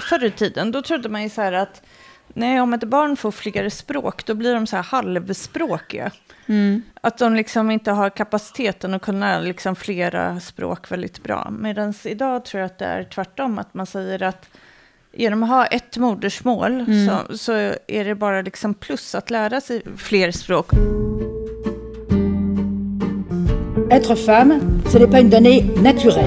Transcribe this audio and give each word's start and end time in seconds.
Förr 0.00 0.24
i 0.24 0.30
tiden, 0.30 0.72
då 0.72 0.82
trodde 0.82 1.08
man 1.08 1.22
ju 1.22 1.28
så 1.28 1.42
här 1.42 1.52
att 1.52 1.82
nej, 2.28 2.60
om 2.60 2.74
ett 2.74 2.84
barn 2.84 3.16
får 3.16 3.30
flera 3.30 3.70
språk, 3.70 4.26
då 4.26 4.34
blir 4.34 4.54
de 4.54 4.66
så 4.66 4.76
här 4.76 4.82
halvspråkiga. 4.82 6.10
Mm. 6.46 6.82
Att 7.00 7.18
de 7.18 7.34
liksom 7.34 7.70
inte 7.70 7.90
har 7.90 8.10
kapaciteten 8.10 8.94
att 8.94 9.02
kunna 9.02 9.40
liksom 9.40 9.76
flera 9.76 10.40
språk 10.40 10.92
väldigt 10.92 11.22
bra. 11.22 11.50
Medan 11.50 11.94
idag 12.04 12.44
tror 12.44 12.60
jag 12.60 12.66
att 12.66 12.78
det 12.78 12.84
är 12.84 13.04
tvärtom, 13.04 13.58
att 13.58 13.74
man 13.74 13.86
säger 13.86 14.22
att 14.22 14.48
genom 15.12 15.42
att 15.42 15.48
ha 15.48 15.66
ett 15.66 15.96
modersmål 15.96 16.80
Mm. 16.80 17.08
så, 17.08 17.38
så 17.38 17.52
är 17.86 18.04
det 18.04 18.14
bara 18.14 18.42
liksom 18.42 18.74
plus 18.74 19.14
att 19.14 19.30
lära 19.30 19.60
sig 19.60 19.82
fler 19.96 20.30
språk. 20.30 20.70
Être 23.90 24.16
femme, 24.16 24.80
ce 24.88 24.98
n'est 24.98 25.06
pas 25.06 25.20
une 25.20 25.30
donnée 25.30 25.64
naturelle. 25.80 26.24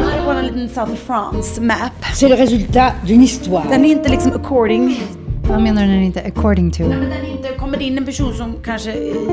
C'est 2.14 2.30
le 2.30 2.36
résultat 2.36 2.94
d'une 3.06 3.22
histoire. 3.22 3.68
Den 3.70 3.86
är 3.86 3.92
inte 3.92 4.10
liksom 4.10 4.32
according. 4.32 4.98
Vad 5.44 5.62
menar 5.62 5.82
du 5.82 5.88
när 5.88 6.02
inte 6.02 6.22
according 6.22 6.72
to? 6.72 6.84
Men 6.84 7.02
den 7.02 7.12
är 7.12 7.32
inte, 7.32 7.50
kommer 7.58 7.82
in 7.82 7.98
en 7.98 8.06
person 8.06 8.34
som 8.34 8.56
kanske 8.64 8.92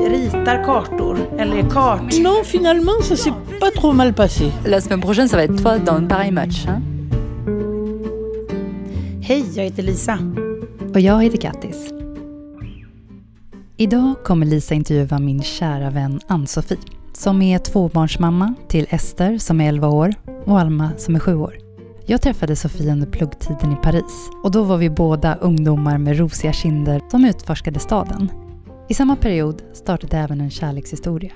ritar 0.09 0.63
kartor 0.63 1.17
eller 1.37 1.57
är 1.57 1.69
kart. 1.69 2.19
Non, 2.21 2.43
finalement, 2.43 3.03
ça 3.03 3.15
s'est 3.15 3.33
pas 3.59 3.71
trop 3.71 3.95
mal 3.95 4.13
passé. 4.13 4.51
La 4.65 4.81
semaine 4.81 5.01
prochaine, 5.01 5.27
ça 5.27 5.37
va 5.37 5.43
être 5.43 5.63
toi 5.63 5.79
dans 5.79 5.97
une 5.97 6.07
pareille 6.07 6.33
match. 6.33 6.65
Hein? 6.67 6.81
Hej, 9.21 9.45
jag 9.55 9.63
heter 9.63 9.83
Lisa. 9.83 10.19
Och 10.93 10.99
jag 10.99 11.23
heter 11.23 11.37
Kattis. 11.37 11.93
Idag 13.77 14.15
kommer 14.23 14.45
Lisa 14.45 14.75
intervjua 14.75 15.19
min 15.19 15.43
kära 15.43 15.89
vän 15.89 16.19
Ann-Sofie 16.27 16.77
som 17.17 17.41
är 17.41 17.59
tvåbarnsmamma 17.59 18.53
till 18.67 18.87
Ester 18.89 19.37
som 19.37 19.61
är 19.61 19.69
11 19.69 19.87
år 19.87 20.13
och 20.45 20.59
Alma 20.59 20.91
som 20.97 21.15
är 21.15 21.19
7 21.19 21.35
år. 21.35 21.57
Jag 22.05 22.21
träffade 22.21 22.55
Sofie 22.55 22.91
under 22.91 23.07
pluggtiden 23.07 23.71
i 23.71 23.75
Paris 23.75 24.29
och 24.43 24.51
då 24.51 24.63
var 24.63 24.77
vi 24.77 24.89
båda 24.89 25.35
ungdomar 25.35 25.97
med 25.97 26.17
rosiga 26.17 26.53
kinder 26.53 27.01
som 27.11 27.25
utforskade 27.25 27.79
staden. 27.79 28.31
I 28.87 28.93
samma 28.93 29.15
period 29.15 29.61
startade 29.73 30.17
även 30.17 30.41
en 30.41 30.49
kärlekshistoria. 30.49 31.31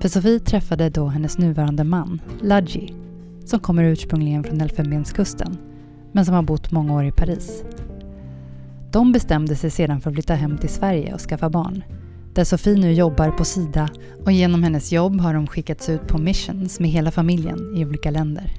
För 0.00 0.08
Sofie 0.08 0.40
träffade 0.40 0.90
då 0.90 1.06
hennes 1.06 1.38
nuvarande 1.38 1.84
man, 1.84 2.20
Ladji, 2.40 2.94
som 3.44 3.60
kommer 3.60 3.84
ursprungligen 3.84 4.44
från 4.44 4.60
Elfenbenskusten 4.60 5.58
men 6.12 6.24
som 6.24 6.34
har 6.34 6.42
bott 6.42 6.70
många 6.70 6.94
år 6.94 7.04
i 7.04 7.12
Paris. 7.12 7.64
De 8.90 9.12
bestämde 9.12 9.56
sig 9.56 9.70
sedan 9.70 10.00
för 10.00 10.10
att 10.10 10.14
flytta 10.16 10.34
hem 10.34 10.58
till 10.58 10.68
Sverige 10.68 11.14
och 11.14 11.20
skaffa 11.20 11.50
barn. 11.50 11.82
Där 12.36 12.44
Sofie 12.44 12.74
nu 12.74 12.92
jobbar 12.92 13.30
på 13.30 13.44
Sida 13.44 13.88
och 14.24 14.32
genom 14.32 14.62
hennes 14.62 14.92
jobb 14.92 15.20
har 15.20 15.34
de 15.34 15.46
skickats 15.46 15.88
ut 15.88 16.08
på 16.08 16.18
missions 16.18 16.80
med 16.80 16.90
hela 16.90 17.10
familjen 17.10 17.76
i 17.76 17.84
olika 17.84 18.10
länder. 18.10 18.50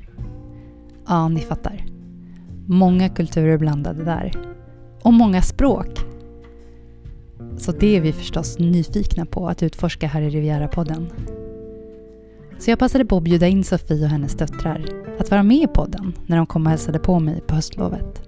Ja, 1.08 1.28
ni 1.28 1.40
fattar. 1.40 1.86
Många 2.66 3.10
kulturer 3.10 3.58
blandade 3.58 4.04
där. 4.04 4.32
Och 5.02 5.14
många 5.14 5.42
språk. 5.42 6.06
Så 7.58 7.72
det 7.72 7.98
är 7.98 8.02
vi 8.02 8.14
förstås 8.14 8.60
nyfikna 8.60 9.26
på 9.26 9.50
att 9.50 9.64
utforska 9.64 10.08
här 10.08 10.22
i 10.22 10.30
Riviera-podden. 10.30 11.08
Så 12.60 12.72
jag 12.72 12.80
passade 12.80 13.06
på 13.06 13.18
att 13.18 13.24
bjuda 13.24 13.48
in 13.48 13.64
Sofie 13.64 14.04
och 14.04 14.10
hennes 14.10 14.36
döttrar 14.36 14.86
att 15.20 15.32
vara 15.32 15.44
med 15.44 15.58
i 15.58 15.68
podden 15.68 16.14
när 16.26 16.38
de 16.38 16.46
kom 16.46 16.66
och 16.66 16.70
hälsade 16.70 17.00
på 17.00 17.20
mig 17.20 17.42
på 17.48 17.56
höstlovet. 17.56 18.22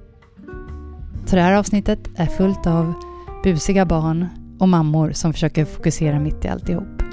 Så 1.26 1.36
det 1.36 1.42
här 1.42 1.54
avsnittet 1.54 2.00
är 2.16 2.26
fullt 2.26 2.68
av 2.68 2.94
busiga 3.44 3.86
barn 3.86 4.28
och 4.60 4.70
mammor 4.70 5.12
som 5.12 5.34
försöker 5.34 5.66
fokusera 5.66 6.20
mitt 6.20 6.46
i 6.46 6.48
alltihop. 6.48 7.04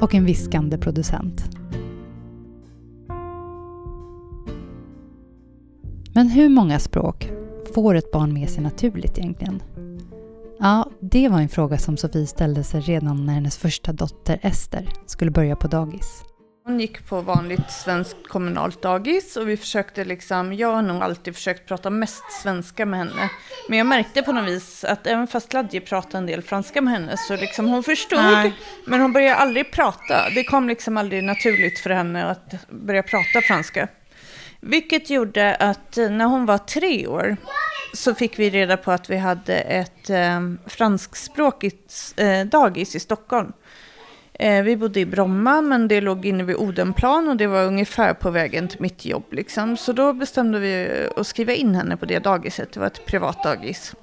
Och 0.00 0.14
en 0.14 0.24
viskande 0.24 0.78
producent. 0.78 1.44
Men 6.14 6.28
hur 6.28 6.48
många 6.48 6.78
språk 6.78 7.30
får 7.74 7.94
ett 7.94 8.12
barn 8.12 8.34
med 8.34 8.50
sig 8.50 8.62
naturligt 8.62 9.18
egentligen? 9.18 9.62
Ja, 10.58 10.90
det 11.00 11.28
var 11.28 11.40
en 11.40 11.48
fråga 11.48 11.78
som 11.78 11.96
Sofie 11.96 12.26
ställde 12.26 12.64
sig 12.64 12.80
redan 12.80 13.26
när 13.26 13.34
hennes 13.34 13.56
första 13.56 13.92
dotter 13.92 14.38
Ester 14.42 14.88
skulle 15.06 15.30
börja 15.30 15.56
på 15.56 15.68
dagis. 15.68 16.24
Hon 16.72 16.80
gick 16.80 17.06
på 17.06 17.20
vanligt 17.20 17.70
svenskt 17.70 18.28
kommunalt 18.28 18.82
dagis 18.82 19.36
och 19.36 19.48
vi 19.48 19.56
försökte 19.56 20.04
liksom, 20.04 20.52
jag 20.52 20.72
har 20.72 20.82
nog 20.82 21.02
alltid 21.02 21.34
försökt 21.34 21.68
prata 21.68 21.90
mest 21.90 22.32
svenska 22.42 22.86
med 22.86 22.98
henne. 22.98 23.30
Men 23.68 23.78
jag 23.78 23.86
märkte 23.86 24.22
på 24.22 24.32
något 24.32 24.48
vis 24.48 24.84
att 24.84 25.06
även 25.06 25.26
fast 25.26 25.52
Ladje 25.52 25.80
pratade 25.80 26.18
en 26.18 26.26
del 26.26 26.42
franska 26.42 26.80
med 26.80 26.92
henne 26.92 27.16
så 27.16 27.36
liksom 27.36 27.68
hon 27.68 27.82
förstod, 27.82 28.18
Nej. 28.18 28.52
men 28.86 29.00
hon 29.00 29.12
började 29.12 29.36
aldrig 29.36 29.70
prata. 29.70 30.30
Det 30.34 30.44
kom 30.44 30.68
liksom 30.68 30.96
aldrig 30.96 31.24
naturligt 31.24 31.78
för 31.78 31.90
henne 31.90 32.24
att 32.24 32.68
börja 32.68 33.02
prata 33.02 33.40
franska. 33.40 33.88
Vilket 34.60 35.10
gjorde 35.10 35.54
att 35.54 35.98
eh, 35.98 36.10
när 36.10 36.24
hon 36.24 36.46
var 36.46 36.58
tre 36.58 37.06
år 37.06 37.36
så 37.94 38.14
fick 38.14 38.38
vi 38.38 38.50
reda 38.50 38.76
på 38.76 38.92
att 38.92 39.10
vi 39.10 39.16
hade 39.16 39.54
ett 39.60 40.10
eh, 40.10 40.40
franskspråkigt 40.66 42.14
eh, 42.16 42.46
dagis 42.46 42.94
i 42.94 43.00
Stockholm. 43.00 43.52
Eh, 44.34 44.62
vi 44.62 44.76
bodde 44.76 45.00
i 45.00 45.06
Bromma, 45.06 45.60
men 45.60 45.88
det 45.88 46.00
låg 46.00 46.26
inne 46.26 46.44
vid 46.44 46.56
Odenplan 46.56 47.28
och 47.28 47.36
det 47.36 47.46
var 47.46 47.64
ungefär 47.64 48.14
på 48.14 48.30
vägen 48.30 48.68
till 48.68 48.80
mitt 48.80 49.04
jobb. 49.04 49.24
Liksom. 49.30 49.76
Så 49.76 49.92
då 49.92 50.12
bestämde 50.12 50.58
vi 50.58 50.88
att 51.16 51.26
skriva 51.26 51.52
in 51.52 51.74
henne 51.74 51.96
på 51.96 52.06
det 52.06 52.18
dagiset. 52.18 52.72
Det 52.72 52.80
var 52.80 52.86
ett 52.86 53.06
privat 53.06 53.42
dagis. 53.42 53.94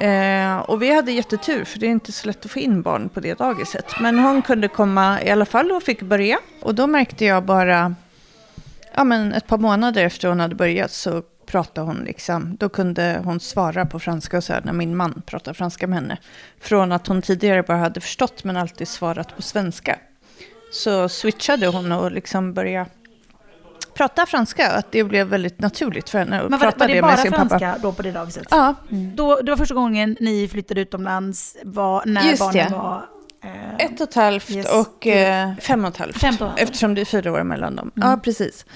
Eh, 0.00 0.58
och 0.58 0.82
vi 0.82 0.94
hade 0.94 1.12
jättetur, 1.12 1.64
för 1.64 1.78
det 1.78 1.86
är 1.86 1.90
inte 1.90 2.12
så 2.12 2.26
lätt 2.26 2.44
att 2.44 2.50
få 2.50 2.58
in 2.58 2.82
barn 2.82 3.08
på 3.08 3.20
det 3.20 3.38
dagiset. 3.38 4.00
Men 4.00 4.18
hon 4.18 4.42
kunde 4.42 4.68
komma 4.68 5.22
i 5.22 5.30
alla 5.30 5.44
fall 5.44 5.72
och 5.72 5.82
fick 5.82 6.02
börja. 6.02 6.38
Och 6.62 6.74
då 6.74 6.86
märkte 6.86 7.24
jag 7.24 7.44
bara, 7.44 7.94
ja 8.94 9.04
men 9.04 9.32
ett 9.32 9.46
par 9.46 9.58
månader 9.58 10.04
efter 10.04 10.28
hon 10.28 10.40
hade 10.40 10.54
börjat 10.54 10.90
så 10.90 11.22
pratade 11.50 11.86
hon 11.86 11.96
liksom, 12.04 12.56
då 12.56 12.68
kunde 12.68 13.20
hon 13.24 13.40
svara 13.40 13.86
på 13.86 13.98
franska 13.98 14.36
och 14.36 14.44
så 14.44 14.52
här 14.52 14.62
när 14.64 14.72
min 14.72 14.96
man 14.96 15.22
pratade 15.26 15.54
franska 15.54 15.86
med 15.86 15.98
henne. 15.98 16.18
Från 16.60 16.92
att 16.92 17.06
hon 17.06 17.22
tidigare 17.22 17.62
bara 17.62 17.78
hade 17.78 18.00
förstått 18.00 18.44
men 18.44 18.56
alltid 18.56 18.88
svarat 18.88 19.36
på 19.36 19.42
svenska. 19.42 19.98
Så 20.72 21.08
switchade 21.08 21.66
hon 21.66 21.92
och 21.92 22.12
liksom 22.12 22.52
började 22.54 22.90
prata 23.94 24.26
franska, 24.26 24.70
att 24.70 24.92
det 24.92 25.04
blev 25.04 25.26
väldigt 25.26 25.60
naturligt 25.60 26.10
för 26.10 26.18
henne 26.18 26.36
att 26.40 26.50
Men 26.50 26.58
var, 26.58 26.66
prata 26.66 26.78
var 26.78 26.88
det 26.88 26.94
det 26.94 27.02
bara 27.02 27.10
med 27.10 27.20
sin 27.20 27.32
franska 27.32 27.58
pappa. 27.58 27.78
då 27.82 27.92
på 27.92 28.02
det 28.02 28.12
dagiset? 28.12 28.46
Ja, 28.50 28.74
Då, 29.14 29.40
det 29.40 29.50
var 29.50 29.56
första 29.56 29.74
gången 29.74 30.16
ni 30.20 30.48
flyttade 30.48 30.80
utomlands 30.80 31.56
var, 31.64 32.02
när 32.06 32.22
Just 32.30 32.38
barnen 32.40 32.70
det. 32.70 32.76
var... 32.76 33.02
Eh, 33.44 33.74
ett 33.86 34.00
och 34.00 34.08
ett 34.08 34.14
halvt 34.14 34.50
Yes. 34.50 34.74
och 34.74 35.06
eh, 35.06 35.50
fem 35.60 35.84
och 35.84 35.90
ett 35.90 35.96
halvt. 35.96 36.18
Fem 36.18 36.28
och 36.34 36.34
ett 36.34 36.40
halvt. 36.48 36.60
Eftersom 36.60 36.94
det 36.94 37.00
är 37.00 37.04
fyra 37.04 37.32
år 37.32 37.42
mellan 37.42 37.76
dem. 37.76 37.90
Mm. 37.96 38.08
Ja, 38.10 38.16
precis. 38.16 38.66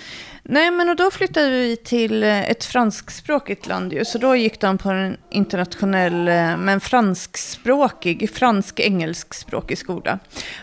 Nej, 0.47 0.71
men 0.71 0.88
och 0.88 0.97
då 0.97 1.10
flyttade 1.10 1.50
vi 1.50 1.77
till 1.77 2.22
eh, 2.22 2.50
ett 2.50 2.65
franskspråkigt 2.65 3.66
land 3.66 3.93
ju. 3.93 4.05
Så 4.05 4.19
då 4.19 4.37
gick 4.37 4.60
de 4.60 4.78
på 4.78 4.91
en 4.91 5.16
internationell, 5.31 6.28
eh, 6.28 6.56
men 6.56 6.81
franskspråkig, 6.81 8.31
fransk-engelskspråkig 8.34 9.78
skola. 9.78 10.19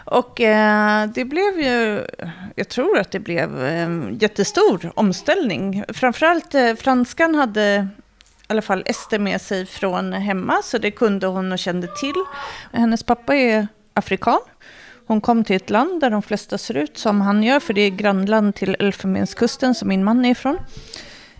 Och 0.05 0.41
eh, 0.41 1.09
det 1.09 1.25
blev 1.25 1.59
ju, 1.59 2.05
jag 2.55 2.69
tror 2.69 2.99
att 2.99 3.11
det 3.11 3.19
blev 3.19 3.65
eh, 3.65 3.89
jättestor 4.19 4.91
omställning. 4.95 5.83
Framförallt 5.87 6.55
eh, 6.55 6.75
franskan 6.75 7.35
hade 7.35 7.87
i 8.41 8.53
alla 8.53 8.61
fall 8.61 8.83
Ester 8.85 9.19
med 9.19 9.41
sig 9.41 9.65
från 9.65 10.13
hemma, 10.13 10.61
så 10.63 10.77
det 10.77 10.91
kunde 10.91 11.27
hon 11.27 11.51
och 11.51 11.59
kände 11.59 11.87
till. 11.87 12.23
Hennes 12.71 13.03
pappa 13.03 13.35
är 13.35 13.67
afrikan. 13.93 14.39
Hon 15.07 15.21
kom 15.21 15.43
till 15.43 15.55
ett 15.55 15.69
land 15.69 16.01
där 16.01 16.09
de 16.09 16.21
flesta 16.21 16.57
ser 16.57 16.77
ut 16.77 16.97
som 16.97 17.21
han 17.21 17.43
gör, 17.43 17.59
för 17.59 17.73
det 17.73 17.81
är 17.81 17.89
grannland 17.89 18.55
till 18.55 18.75
Elfenbenskusten 18.79 19.75
som 19.75 19.87
min 19.87 20.03
man 20.03 20.25
är 20.25 20.29
ifrån. 20.31 20.57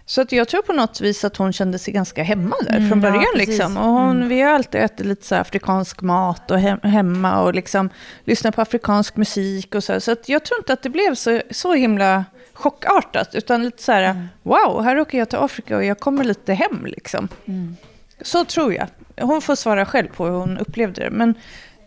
Så 0.06 0.22
att 0.22 0.32
jag 0.32 0.48
tror 0.48 0.62
på 0.62 0.74
något 0.74 1.02
vis 1.02 1.24
att 1.26 1.38
hon 1.38 1.54
kände 1.54 1.80
sig 1.80 1.94
ganska 1.94 2.24
hemma 2.24 2.56
där 2.62 2.76
Mm, 2.78 2.90
från 2.90 3.04
ja, 3.04 3.10
början. 3.12 3.26
precis. 3.34 3.48
liksom. 3.48 3.78
och 3.78 3.84
hon, 3.92 4.28
Vi 4.30 4.42
har 4.42 4.52
alltid 4.52 4.82
ätit 4.82 5.06
lite 5.06 5.26
så 5.26 5.36
afrikansk 5.36 6.02
mat 6.02 6.52
och 6.52 6.58
he- 6.58 6.88
hemma 6.88 7.42
och 7.42 7.54
liksom 7.56 7.90
lyssnat 8.24 8.56
på 8.56 8.62
afrikansk 8.62 9.16
musik 9.16 9.76
och 9.76 9.84
så. 9.84 9.94
här. 9.94 10.00
Så 10.00 10.12
att 10.12 10.30
jag 10.30 10.44
tror 10.46 10.60
inte 10.60 10.74
att 10.74 10.84
det 10.84 10.90
blev 10.90 11.16
så, 11.16 11.42
så 11.52 11.74
himla 11.74 12.26
chockartat, 12.54 13.36
utan 13.36 13.64
lite 13.64 13.84
så 13.84 13.92
här, 13.92 14.04
Mm. 14.04 14.28
wow, 14.44 14.84
här 14.84 15.00
åker 15.00 15.18
jag 15.18 15.30
till 15.30 15.40
Afrika 15.40 15.76
och 15.78 15.84
jag 15.84 16.00
kommer 16.00 16.24
lite 16.24 16.54
hem 16.54 16.86
liksom. 16.86 17.28
Mm. 17.46 17.76
Så 18.22 18.46
tror 18.46 18.74
jag. 18.74 18.88
Hon 19.22 19.42
får 19.42 19.56
svara 19.56 19.86
själv 19.86 20.08
på 20.08 20.26
hur 20.26 20.32
hon 20.34 20.58
upplevde 20.58 21.04
det. 21.04 21.10
Men 21.10 21.36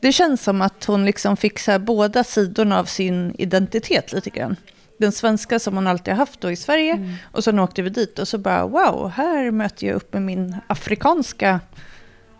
det 0.04 0.12
känns 0.12 0.42
som 0.42 0.62
att 0.62 0.84
hon 0.84 1.04
liksom 1.04 1.36
fick 1.36 1.58
så 1.58 1.78
båda 1.78 2.24
sidorna 2.24 2.78
av 2.78 2.84
sin 2.84 3.34
identitet 3.38 4.12
lite 4.12 4.30
grann. 4.30 4.56
Den 4.98 5.12
svenska 5.12 5.58
som 5.58 5.74
hon 5.74 5.86
alltid 5.86 6.14
haft 6.14 6.40
då 6.40 6.50
i 6.50 6.56
Sverige. 6.56 6.92
Mm. 6.92 7.14
Och 7.32 7.44
sen 7.44 7.58
åkte 7.58 7.82
vi 7.82 7.90
dit 7.90 8.18
och 8.18 8.28
så 8.28 8.38
bara 8.38 8.66
wow, 8.66 9.12
här 9.16 9.50
möter 9.50 9.86
jag 9.86 9.96
upp 9.96 10.12
med 10.12 10.22
min 10.22 10.56
afrikanska 10.66 11.60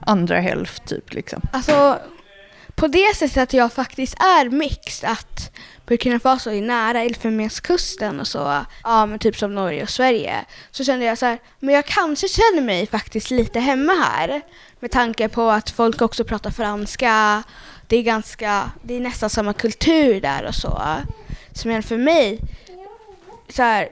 andra 0.00 0.40
hälft 0.40 0.87
typ 0.87 1.12
liksom. 1.12 1.43
Alltså, 1.52 1.99
på 2.74 2.86
det 2.86 3.16
sättet 3.16 3.36
att 3.36 3.52
jag 3.52 3.72
faktiskt 3.72 4.14
är 4.14 4.50
mixed, 4.50 5.10
att 5.10 5.50
Burkina 5.86 6.20
Faso 6.20 6.50
är 6.50 6.62
nära 6.62 7.02
Elfenbenskusten 7.02 8.20
och 8.20 8.26
så, 8.26 8.64
ja 8.82 9.06
men 9.06 9.18
typ 9.18 9.36
som 9.36 9.54
Norge 9.54 9.82
och 9.82 9.90
Sverige, 9.90 10.44
så 10.70 10.84
kände 10.84 11.04
jag 11.06 11.18
så 11.18 11.26
här, 11.26 11.38
men 11.58 11.74
jag 11.74 11.86
kanske 11.86 12.28
känner 12.28 12.62
mig 12.62 12.86
faktiskt 12.86 13.30
lite 13.30 13.60
hemma 13.60 13.92
här. 13.92 14.42
Med 14.80 14.90
tanke 14.90 15.28
på 15.28 15.50
att 15.50 15.70
folk 15.70 16.02
också 16.02 16.24
pratar 16.24 16.50
franska, 16.50 17.42
det 17.86 17.96
är 17.96 18.02
ganska, 18.02 18.70
det 18.82 18.94
är 18.94 19.00
nästan 19.00 19.30
samma 19.30 19.52
kultur 19.52 20.20
där 20.20 20.44
och 20.44 20.54
så. 20.54 20.82
Så 21.52 21.68
men 21.68 21.82
för 21.82 21.96
mig, 21.96 22.40
så 23.48 23.62
här, 23.62 23.88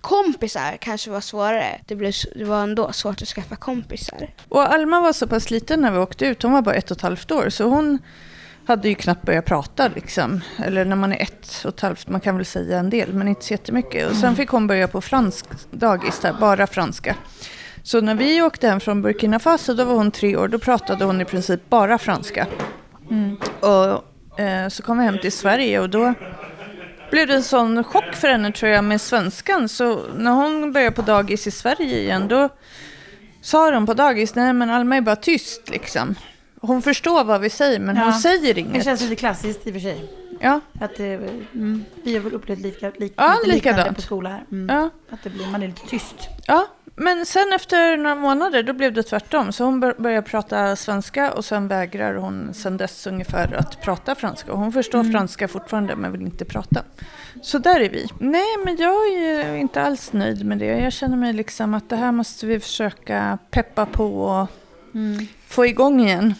kompisar 0.00 0.76
kanske 0.80 1.10
var 1.10 1.20
svårare. 1.20 1.80
Det, 1.86 1.96
blev, 1.96 2.12
det 2.34 2.44
var 2.44 2.62
ändå 2.62 2.92
svårt 2.92 3.22
att 3.22 3.28
skaffa 3.28 3.56
kompisar. 3.56 4.30
Och 4.48 4.72
Alma 4.72 5.00
var 5.00 5.12
så 5.12 5.26
pass 5.26 5.50
liten 5.50 5.80
när 5.80 5.90
vi 5.90 5.98
åkte 5.98 6.26
ut. 6.26 6.42
Hon 6.42 6.52
var 6.52 6.62
bara 6.62 6.74
ett 6.74 6.90
och 6.90 6.96
ett 6.96 7.02
halvt 7.02 7.30
år. 7.30 7.48
Så 7.48 7.64
hon 7.64 7.98
hade 8.66 8.88
ju 8.88 8.94
knappt 8.94 9.22
börjat 9.22 9.44
prata. 9.44 9.88
Liksom. 9.94 10.40
Eller 10.58 10.84
när 10.84 10.96
man 10.96 11.12
är 11.12 11.22
ett 11.22 11.62
och 11.64 11.74
ett 11.74 11.80
halvt, 11.80 12.08
man 12.08 12.20
kan 12.20 12.36
väl 12.36 12.46
säga 12.46 12.78
en 12.78 12.90
del, 12.90 13.12
men 13.12 13.28
inte 13.28 13.44
så 13.44 13.52
jättemycket. 13.52 14.10
Och 14.10 14.16
sen 14.16 14.36
fick 14.36 14.48
hon 14.48 14.66
börja 14.66 14.88
på 14.88 15.00
fransk 15.00 15.46
dagis, 15.70 16.18
där, 16.18 16.32
bara 16.40 16.66
franska. 16.66 17.16
Så 17.82 18.00
när 18.00 18.14
vi 18.14 18.42
åkte 18.42 18.68
hem 18.68 18.80
från 18.80 19.02
Burkina 19.02 19.38
Faso, 19.38 19.74
då 19.74 19.84
var 19.84 19.94
hon 19.94 20.10
tre 20.10 20.36
år. 20.36 20.48
Då 20.48 20.58
pratade 20.58 21.04
hon 21.04 21.20
i 21.20 21.24
princip 21.24 21.68
bara 21.68 21.98
franska. 21.98 22.46
Och 23.60 24.40
eh, 24.40 24.68
så 24.68 24.82
kom 24.82 24.98
vi 24.98 25.04
hem 25.04 25.18
till 25.18 25.32
Sverige 25.32 25.80
och 25.80 25.90
då 25.90 26.14
blev 27.10 27.26
det 27.28 27.34
en 27.34 27.42
sån 27.42 27.84
chock 27.84 28.14
för 28.14 28.28
henne 28.28 28.52
tror 28.52 28.72
jag 28.72 28.84
med 28.84 29.00
svenskan. 29.00 29.68
Så 29.68 30.00
när 30.16 30.30
hon 30.30 30.72
började 30.72 30.96
på 30.96 31.02
dagis 31.02 31.46
i 31.46 31.50
Sverige 31.50 31.98
igen, 31.98 32.28
då 32.28 32.48
sa 33.40 33.70
de 33.70 33.86
på 33.86 33.94
dagis, 33.94 34.34
nej 34.34 34.52
men 34.52 34.70
Alma 34.70 34.96
är 34.96 35.00
bara 35.00 35.16
tyst 35.16 35.70
liksom. 35.70 36.14
Hon 36.60 36.82
förstår 36.82 37.24
vad 37.24 37.40
vi 37.40 37.50
säger 37.50 37.80
men 37.80 37.96
Ja. 37.96 38.02
hon 38.04 38.12
säger 38.12 38.54
Det 38.54 38.60
inget. 38.60 38.84
känns 38.84 39.00
lite 39.00 39.16
klassiskt 39.16 39.66
i 39.66 39.70
och 39.70 39.74
för 39.74 39.80
sig. 39.80 40.10
Ja, 40.40 40.60
Att 40.80 40.96
det, 40.96 41.14
mm, 41.54 41.84
vi 42.04 42.14
har 42.14 42.20
väl 42.20 42.32
upplevt 42.32 42.58
lika, 42.60 42.90
lika, 42.98 43.14
Ja, 43.22 43.34
lite 43.44 43.54
likadant. 43.56 43.96
på 43.96 44.02
skola 44.02 44.28
här. 44.28 44.44
Mm. 44.52 44.76
ja, 44.76 44.90
Att 45.10 45.22
det 45.22 45.30
blir, 45.30 45.46
man 45.46 45.62
är 45.62 45.66
lite 45.66 45.86
tyst. 45.88 46.14
ja. 46.46 46.66
Men 47.00 47.26
sen 47.26 47.52
efter 47.54 47.96
några 47.96 48.14
månader 48.14 48.62
då 48.62 48.72
blev 48.72 48.92
det 48.92 49.02
tvärtom. 49.02 49.52
Så 49.52 49.64
hon 49.64 49.80
bör- 49.80 49.94
började 49.98 50.22
prata 50.28 50.76
svenska 50.76 51.32
och 51.32 51.44
sen 51.44 51.68
vägrar 51.68 52.14
hon 52.14 52.54
sen 52.54 52.76
dess 52.76 53.06
ungefär 53.06 53.54
att 53.54 53.80
prata 53.82 54.14
franska. 54.14 54.52
Hon 54.52 54.72
förstår 54.72 55.00
Mm. 55.00 55.12
franska 55.12 55.48
fortfarande 55.48 55.96
men 55.96 56.12
vill 56.12 56.22
inte 56.22 56.44
prata. 56.44 56.82
Så 57.42 57.58
där 57.58 57.80
är 57.80 57.90
vi. 57.90 58.06
Nej, 58.18 58.56
men 58.64 58.76
jag 58.76 59.08
är 59.12 59.54
inte 59.56 59.82
alls 59.82 60.12
nöjd 60.12 60.46
med 60.46 60.58
det. 60.58 60.66
Jag 60.78 60.92
känner 60.92 61.16
mig 61.16 61.32
liksom 61.32 61.74
att 61.74 61.88
det 61.90 61.96
här 61.96 62.12
måste 62.12 62.46
vi 62.46 62.60
försöka 62.60 63.38
peppa 63.50 63.86
på 63.86 64.22
och 64.22 64.46
få 65.46 65.66
igång 65.66 66.00
igen. 66.00 66.34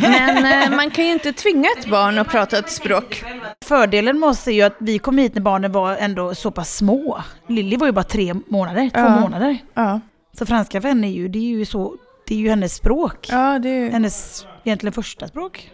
Men 0.00 0.62
eh, 0.62 0.76
man 0.76 0.90
kan 0.90 1.04
ju 1.06 1.12
inte 1.12 1.32
tvinga 1.32 1.68
ett 1.78 1.86
barn 1.90 2.18
att 2.18 2.28
prata 2.28 2.58
ett 2.58 2.70
språk. 2.70 3.24
Fördelen 3.64 4.20
med 4.20 4.28
oss 4.28 4.48
är 4.48 4.52
ju 4.52 4.62
att 4.62 4.76
vi 4.78 4.98
kom 4.98 5.18
hit 5.18 5.34
när 5.34 5.42
barnen 5.42 5.72
var 5.72 5.96
ändå 5.96 6.34
så 6.34 6.50
pass 6.50 6.76
små. 6.76 7.22
Lilly 7.48 7.76
var 7.76 7.86
ju 7.86 7.92
bara 7.92 8.04
tre 8.04 8.34
månader, 8.46 8.90
två 8.90 9.00
Ja. 9.00 9.20
månader. 9.20 9.58
Ja, 9.74 10.00
Så 10.38 10.46
franska 10.46 10.80
för 10.80 10.88
henne 10.88 11.06
är 11.06 11.12
ju, 11.12 11.28
det 11.28 11.38
är 11.38 11.42
ju 11.58 11.64
så, 11.64 11.96
det 12.26 12.34
är 12.34 12.38
ju 12.38 12.48
hennes 12.48 12.74
språk. 12.74 13.26
ja 13.30 13.58
det 13.58 13.68
är 13.68 13.80
ju... 13.80 13.90
Hennes 13.90 14.46
egentligen 14.64 14.92
första 14.92 15.28
språk. 15.28 15.70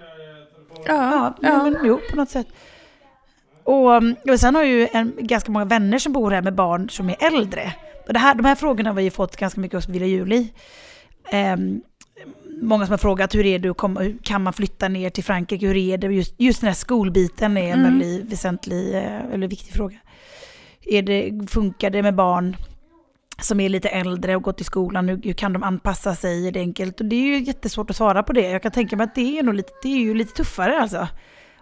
Ja, 0.86 0.94
Ja, 0.94 1.34
ja. 1.42 1.62
Men, 1.62 1.76
jo, 1.84 2.00
på 2.10 2.16
något 2.16 2.30
sätt. 2.30 2.46
Och, 3.64 3.90
um, 3.90 4.16
och 4.30 4.40
sen 4.40 4.54
har 4.54 4.62
jag 4.62 4.70
ju 4.72 4.88
en, 4.92 5.12
ganska 5.18 5.52
många 5.52 5.64
vänner 5.64 5.98
som 5.98 6.12
bor 6.12 6.30
här 6.30 6.42
med 6.42 6.54
barn 6.54 6.88
som 6.90 7.10
är 7.10 7.16
äldre. 7.20 7.72
Och 8.06 8.12
det 8.12 8.18
här, 8.18 8.34
de 8.34 8.44
här 8.44 8.54
frågorna 8.54 8.90
har 8.90 8.94
vi 8.94 9.10
fått 9.10 9.36
ganska 9.36 9.60
mycket 9.60 9.76
hos 9.76 9.88
Villa 9.88 10.06
Juli. 10.06 10.52
Ehm, 11.30 11.80
många 12.60 12.86
som 12.86 12.92
har 12.92 12.98
frågat 12.98 13.34
hur 13.34 13.46
är 13.46 13.58
det 13.58 13.68
hur 13.68 14.22
kan 14.22 14.42
man 14.42 14.52
flytta 14.52 14.88
ner 14.88 15.10
till 15.10 15.24
Frankrike, 15.24 15.66
hur 15.66 15.76
är 15.76 15.98
det? 15.98 16.06
Just, 16.06 16.34
just 16.38 16.60
den 16.60 16.68
här 16.68 16.74
skolbiten 16.74 17.56
är 17.56 17.72
en 17.72 17.80
Mm. 17.80 17.98
väldigt 17.98 18.32
väsentlig, 18.32 18.94
eh, 18.94 19.32
eller 19.32 19.48
viktig 19.48 19.74
fråga. 19.74 19.96
Är 20.82 21.02
det, 21.02 21.50
funkar 21.50 21.90
det 21.90 22.02
med 22.02 22.14
barn 22.14 22.56
som 23.40 23.60
är 23.60 23.68
lite 23.68 23.88
äldre 23.88 24.36
och 24.36 24.42
gått 24.42 24.60
i 24.60 24.64
skolan, 24.64 25.08
hur, 25.08 25.20
hur 25.24 25.32
kan 25.32 25.52
de 25.52 25.62
anpassa 25.62 26.14
sig? 26.14 26.48
Är 26.48 26.52
det 26.52 26.60
enkelt? 26.60 27.00
Och 27.00 27.06
det 27.06 27.16
är 27.16 27.38
ju 27.38 27.42
jättesvårt 27.44 27.90
att 27.90 27.96
svara 27.96 28.22
på 28.22 28.32
det. 28.32 28.50
Jag 28.50 28.62
kan 28.62 28.72
tänka 28.72 28.96
mig 28.96 29.04
att 29.04 29.14
det 29.14 29.38
är, 29.38 29.42
nog 29.42 29.54
lite, 29.54 29.72
det 29.82 29.88
är 29.88 29.98
ju 29.98 30.14
lite 30.14 30.32
tuffare 30.32 30.80
alltså. 30.80 31.08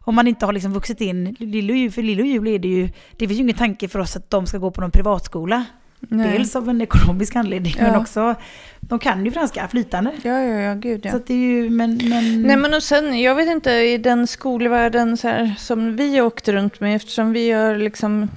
Om 0.03 0.15
man 0.15 0.27
inte 0.29 0.47
har 0.47 0.53
liksom 0.53 0.73
vuxit 0.73 1.01
in, 1.01 1.37
Lillo, 1.39 1.91
för 1.91 2.03
Lillo 2.03 2.23
och 2.23 2.27
Jul 2.27 2.49
är 2.49 2.59
det 2.59 2.69
ju, 2.69 2.89
det 3.17 3.29
finns 3.29 3.39
ju 3.39 3.43
ingen 3.43 3.57
tanke 3.57 3.89
för 3.89 3.99
oss 3.99 4.17
att 4.17 4.31
de 4.31 4.47
ska 4.47 4.59
gå 4.59 4.71
på 4.71 4.81
någon 4.81 4.91
privatskola. 4.91 5.65
Nej. 6.09 6.39
Dels 6.39 6.57
av 6.57 6.69
en 6.69 6.81
ekonomisk 6.81 7.37
anledning, 7.37 7.75
Ja. 7.79 7.83
men 7.83 7.97
också, 7.97 8.35
de 8.81 8.99
kan 8.99 9.25
ju 9.25 9.31
franska 9.33 9.69
flytande. 9.69 10.13
Ja, 10.23 10.41
ja, 10.41 10.61
ja, 10.61 10.75
gud 10.75 11.01
ja. 11.05 11.13
Så 11.13 11.19
det 11.27 11.35
är 11.35 11.39
ju, 11.39 11.71
men... 11.71 12.01
men 12.09 12.43
Nej 12.43 12.57
men 12.57 12.75
och 12.75 12.83
sen, 12.83 13.21
jag 13.21 13.35
vet 13.35 13.49
inte, 13.49 13.71
i 13.71 13.99
den 13.99 14.27
skolvärlden 14.27 15.17
så 15.17 15.29
här, 15.29 15.55
som 15.59 15.97
vi 15.97 16.21
åkte 16.21 16.53
runt 16.53 16.81
med, 16.81 16.97
eftersom 16.97 17.33
vi 17.33 17.47
gör 17.47 17.79
liksom, 17.79 18.29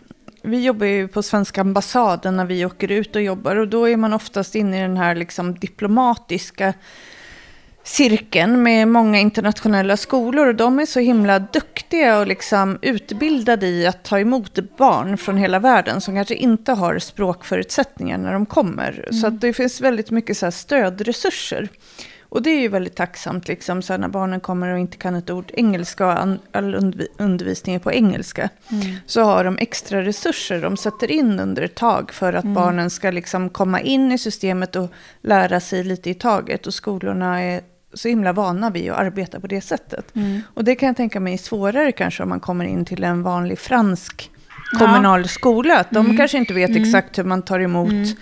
vi 0.43 0.65
jobbar 0.65 0.85
ju 0.85 1.07
på 1.07 1.23
svenska 1.23 1.61
ambassaden 1.61 2.37
när 2.37 2.45
vi 2.45 2.65
åker 2.65 2.91
ut 2.91 3.15
och 3.15 3.21
jobbar 3.21 3.55
och 3.55 3.67
då 3.67 3.89
är 3.89 3.97
man 3.97 4.13
oftast 4.13 4.55
inne 4.55 4.77
i 4.77 4.81
den 4.81 4.97
här 4.97 5.15
liksom 5.15 5.55
diplomatiska 5.55 6.73
cirkeln 7.83 8.63
med 8.63 8.87
många 8.87 9.19
internationella 9.19 9.97
skolor 9.97 10.47
och 10.47 10.55
de 10.55 10.79
är 10.79 10.85
så 10.85 10.99
himla 10.99 11.39
duktiga 11.39 12.19
och 12.19 12.27
liksom 12.27 12.79
utbildade 12.81 13.67
i 13.67 13.87
att 13.87 14.03
ta 14.03 14.19
emot 14.19 14.59
barn 14.77 15.17
från 15.17 15.37
hela 15.37 15.59
världen 15.59 16.01
som 16.01 16.15
kanske 16.15 16.35
inte 16.35 16.71
har 16.71 16.99
språkförutsättningar 16.99 18.17
när 18.17 18.33
de 18.33 18.45
kommer. 18.45 19.07
Så 19.21 19.27
att 19.27 19.41
det 19.41 19.53
finns 19.53 19.81
väldigt 19.81 20.11
mycket 20.11 20.37
så 20.37 20.51
stödresurser. 20.51 21.69
Och 22.33 22.41
det 22.41 22.49
är 22.49 22.59
ju 22.59 22.67
väldigt 22.67 22.95
tacksamt 22.95 23.47
liksom, 23.47 23.81
så 23.81 23.97
när 23.97 24.07
barnen 24.07 24.39
kommer 24.39 24.73
och 24.73 24.79
inte 24.79 24.97
kan 24.97 25.15
ett 25.15 25.29
ord 25.29 25.51
engelska 25.53 26.07
och 26.07 26.13
all 26.51 26.75
undervi- 26.75 27.07
undervisning 27.17 27.75
är 27.75 27.79
på 27.79 27.91
engelska. 27.91 28.49
Så 29.05 29.21
har 29.21 29.43
de 29.43 29.57
extra 29.57 30.01
resurser 30.01 30.61
de 30.61 30.77
sätter 30.77 31.11
in 31.11 31.39
under 31.39 31.61
ett 31.61 31.75
tag 31.75 32.13
för 32.13 32.33
att 32.33 32.45
barnen 32.45 32.89
ska 32.89 33.11
liksom 33.11 33.49
komma 33.49 33.81
in 33.81 34.11
i 34.11 34.17
systemet 34.17 34.75
och 34.75 34.91
lära 35.21 35.59
sig 35.59 35.83
lite 35.83 36.09
i 36.09 36.13
taget. 36.13 36.67
Och 36.67 36.73
skolorna 36.73 37.41
är 37.41 37.61
så 37.93 38.07
himla 38.07 38.33
vana 38.33 38.69
vid 38.69 38.91
att 38.91 38.97
arbeta 38.97 39.39
på 39.39 39.47
det 39.47 39.61
sättet. 39.61 40.13
Och 40.53 40.63
det 40.63 40.75
kan 40.75 40.87
jag 40.87 40.97
tänka 40.97 41.19
mig 41.19 41.33
är 41.33 41.37
svårare 41.37 41.91
kanske 41.91 42.23
om 42.23 42.29
man 42.29 42.39
kommer 42.39 42.65
in 42.65 42.85
till 42.85 43.03
en 43.03 43.23
vanlig 43.23 43.59
fransk 43.59 44.31
kommunal 44.79 45.27
skola. 45.27 45.79
Att 45.79 45.91
de 45.91 46.17
kanske 46.17 46.37
inte 46.37 46.53
vet 46.53 46.75
exakt 46.75 47.17
hur 47.17 47.23
man 47.23 47.41
tar 47.41 47.59
emot 47.59 48.17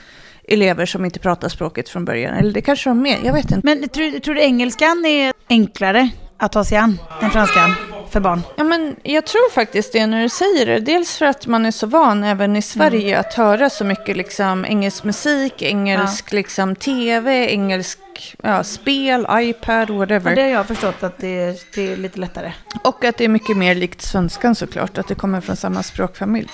elever 0.48 0.86
som 0.86 1.06
inte 1.06 1.20
pratar 1.20 1.50
språket 1.50 1.90
från 1.90 2.06
början. 2.06 2.34
Eller 2.34 2.54
det 2.54 2.62
kanske 2.62 2.90
de 2.90 3.06
är, 3.06 3.18
jag 3.24 3.34
vet 3.34 3.52
inte. 3.52 3.62
men 3.64 3.90
tror, 3.90 4.20
tror 4.20 4.36
du 4.36 4.42
engelskan 4.42 5.06
är 5.06 5.34
enklare 5.50 6.10
att 6.38 6.52
ta 6.52 6.64
sig 6.64 6.78
an 6.78 7.00
än 7.22 7.30
franskan 7.30 7.76
för 8.10 8.20
barn? 8.20 8.42
Ja, 8.58 8.64
men 8.64 8.96
jag 9.04 9.26
tror 9.26 9.52
faktiskt 9.52 9.94
det 9.94 10.08
när 10.08 10.22
du 10.22 10.30
säger 10.30 10.66
det. 10.66 10.80
Dels 10.80 11.18
för 11.18 11.26
att 11.26 11.48
man 11.48 11.66
är 11.66 11.72
så 11.72 11.88
van 11.88 12.24
även 12.24 12.56
i 12.56 12.62
Sverige 12.62 13.20
att 13.20 13.34
höra 13.34 13.70
så 13.70 13.86
mycket 13.86 14.18
liksom, 14.18 14.66
engelsk 14.66 15.04
musik, 15.04 15.62
engelsk 15.62 16.32
liksom, 16.32 16.76
tv, 16.76 17.48
engelsk 17.52 18.00
ja, 18.44 18.64
spel, 18.64 19.28
iPad, 19.32 19.90
Ja, 19.90 19.94
whatever. 19.96 20.36
det 20.36 20.42
har 20.42 20.50
jag 20.50 20.66
förstått 20.68 21.04
att 21.04 21.18
det 21.18 21.40
är, 21.40 21.56
det 21.76 21.94
är 21.94 21.98
lite 21.98 22.20
lättare. 22.20 22.54
Och 22.84 23.04
att 23.06 23.18
det 23.18 23.24
är 23.26 23.30
mycket 23.30 23.58
mer 23.58 23.76
likt 23.76 24.02
svenskan 24.02 24.56
såklart, 24.56 24.98
att 24.98 25.08
det 25.08 25.16
kommer 25.16 25.42
från 25.42 25.56
samma 25.56 25.84
språkfamilj. 25.84 26.50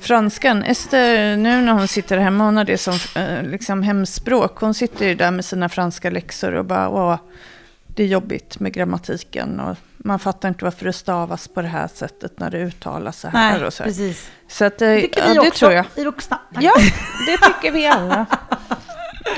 Franskan, 0.00 0.62
Ester, 0.62 1.36
nu 1.36 1.60
när 1.60 1.72
hon 1.72 1.88
sitter 1.88 2.18
hemma, 2.18 2.44
hon 2.44 2.56
har 2.56 2.64
det 2.64 2.78
som 2.78 2.94
eh, 3.16 3.42
liksom 3.42 3.82
hemspråk. 3.82 4.56
Hon 4.60 4.74
sitter 4.74 5.06
ju 5.08 5.14
där 5.14 5.30
med 5.30 5.44
sina 5.44 5.68
franska 5.68 6.10
läxor 6.10 6.52
och 6.54 6.64
bara, 6.64 6.88
åh, 6.88 7.16
det 7.86 8.02
är 8.02 8.06
jobbigt 8.06 8.60
med 8.60 8.72
grammatiken. 8.72 9.60
Och 9.60 9.76
man 9.96 10.18
fattar 10.18 10.48
inte 10.48 10.64
varför 10.64 10.84
det 10.84 10.92
stavas 10.92 11.48
på 11.48 11.62
det 11.62 11.68
här 11.68 11.88
sättet 11.94 12.38
när 12.38 12.50
det 12.50 12.58
uttalas 12.58 13.20
så 13.20 13.28
här. 13.28 13.52
Nej, 13.58 13.64
och 13.66 13.72
så 13.72 13.82
här. 13.82 13.90
precis. 13.90 14.30
Så 14.48 14.64
att, 14.64 14.82
eh, 14.82 14.88
Det 14.88 15.00
tycker 15.00 15.20
ja, 15.20 15.28
vi 15.28 15.34
det 15.34 15.40
också, 15.40 15.58
tror 15.58 15.72
jag. 15.72 15.84
vi 15.96 16.04
vuxna. 16.04 16.40
Ja, 16.60 16.72
det 17.26 17.36
tycker 17.36 17.72
vi 17.72 17.86
alla. 17.86 18.26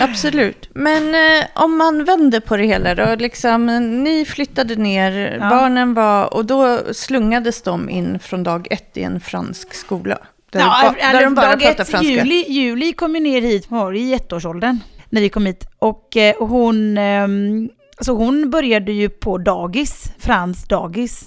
Absolut. 0.01 0.69
Men 0.75 1.15
eh, 1.15 1.45
om 1.55 1.77
man 1.79 2.05
vänder 2.05 2.41
på 2.41 2.57
det 2.57 2.65
hela 2.67 2.95
då. 2.95 3.15
Liksom, 3.19 3.67
ni 4.05 4.25
flyttade 4.25 4.77
ner, 4.77 5.39
Ja. 5.41 5.49
barnen 5.51 5.95
var, 5.95 6.35
och 6.35 6.45
då 6.45 6.79
slungades 6.93 7.63
de 7.63 7.91
in 7.91 8.19
från 8.19 8.43
dag 8.43 8.67
ett 8.71 8.97
i 8.97 9.03
en 9.03 9.21
fransk 9.21 9.75
skola. 9.75 10.19
Där, 10.51 10.61
Ja, 10.61 10.95
ba, 11.01 11.13
där 11.13 11.25
de 11.25 11.35
bara 11.35 11.57
dag 11.57 11.63
ett, 11.63 11.89
franska. 11.89 12.13
Juli, 12.13 12.45
juli 12.49 12.93
kom 12.93 13.15
ju 13.15 13.21
ner 13.21 13.43
hit, 13.43 13.71
var 13.71 13.93
i 13.93 14.15
ettårsåldern, 14.15 14.79
när 15.11 15.21
vi 15.21 15.29
kom 15.29 15.47
hit. 15.47 15.67
Och 15.79 16.17
eh, 16.17 16.35
hon, 16.39 16.99
ehm, 16.99 17.69
så 18.01 18.13
hon 18.13 18.51
började 18.51 18.93
ju 18.93 19.09
på 19.09 19.39
dagis, 19.39 20.05
franskt 20.19 20.69
dagis. 20.69 21.25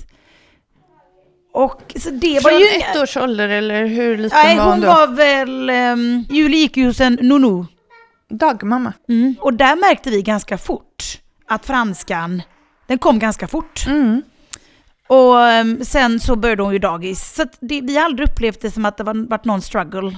Och 1.53 1.81
så 1.95 2.09
det 2.09 2.39
var 2.43 2.51
Från 2.51 2.59
ju... 2.59 2.65
ett 2.67 3.01
års 3.01 3.17
ålder 3.17 3.49
eller 3.49 3.85
hur 3.85 4.17
liten 4.17 4.39
Nej, 4.43 4.57
var 4.57 4.63
hon 4.63 4.73
hon 4.73 4.81
då? 4.81 4.87
var 4.87 5.07
väl... 5.07 5.69
Um, 5.69 6.25
Juli 6.29 6.57
gick 6.57 6.77
ju 6.77 6.85
hos 6.87 7.01
en 7.01 7.13
nunu. 7.21 7.65
Dagmamma. 8.29 8.93
Mm. 9.09 9.35
Och 9.41 9.53
där 9.53 9.75
märkte 9.75 10.09
vi 10.09 10.21
ganska 10.21 10.57
fort 10.57 11.21
att 11.47 11.65
franskan, 11.65 12.41
den 12.87 12.97
kom 12.97 13.19
ganska 13.19 13.47
fort. 13.47 13.85
Mm. 13.87 14.21
Och 15.07 15.41
ehm, 15.41 15.85
sen 15.85 16.19
så 16.19 16.35
började 16.35 16.63
hon 16.63 16.73
ju 16.73 16.79
dagis. 16.79 17.33
Så 17.35 17.45
det, 17.59 17.81
vi 17.81 17.97
har 17.97 18.05
aldrig 18.05 18.29
upplevt 18.29 18.61
det 18.61 18.71
som 18.71 18.85
att 18.85 18.97
det 18.97 19.03
var, 19.03 19.29
varit 19.29 19.45
någon 19.45 19.61
struggle 19.61 20.17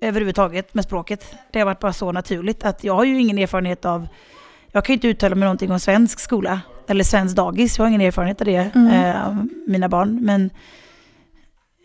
överhuvudtaget 0.00 0.74
med 0.74 0.84
språket. 0.84 1.34
Det 1.52 1.58
har 1.58 1.66
varit 1.66 1.80
bara 1.80 1.92
så 1.92 2.12
naturligt 2.12 2.64
att 2.64 2.84
jag 2.84 2.94
har 2.94 3.04
ju 3.04 3.20
ingen 3.20 3.38
erfarenhet 3.38 3.84
av, 3.84 4.08
jag 4.72 4.84
kan 4.84 4.92
ju 4.92 4.94
inte 4.94 5.08
uttala 5.08 5.34
mig 5.34 5.46
någonting 5.46 5.72
om 5.72 5.80
svensk 5.80 6.20
skola 6.20 6.60
eller 6.88 7.04
svensk 7.04 7.36
dagis, 7.36 7.78
jag 7.78 7.84
har 7.84 7.88
ingen 7.88 8.00
erfarenhet 8.00 8.40
av 8.40 8.44
det, 8.44 8.70
eh, 8.74 9.36
mina 9.66 9.88
barn. 9.88 10.18
Men 10.22 10.50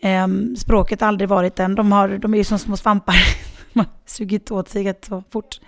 ehm, 0.02 0.56
språket 0.56 1.00
har 1.00 1.08
aldrig 1.08 1.28
varit 1.28 1.56
den, 1.56 1.74
de, 1.74 1.92
har, 1.92 2.08
de 2.08 2.34
är 2.34 2.38
ju 2.38 2.44
som 2.44 2.58
små 2.58 2.76
svampar, 2.76 3.14
har 3.80 3.86
sugit 4.06 4.50
åt 4.50 4.68
sig 4.68 4.84
rätt 4.84 5.04
så 5.04 5.22
fort. 5.30 5.60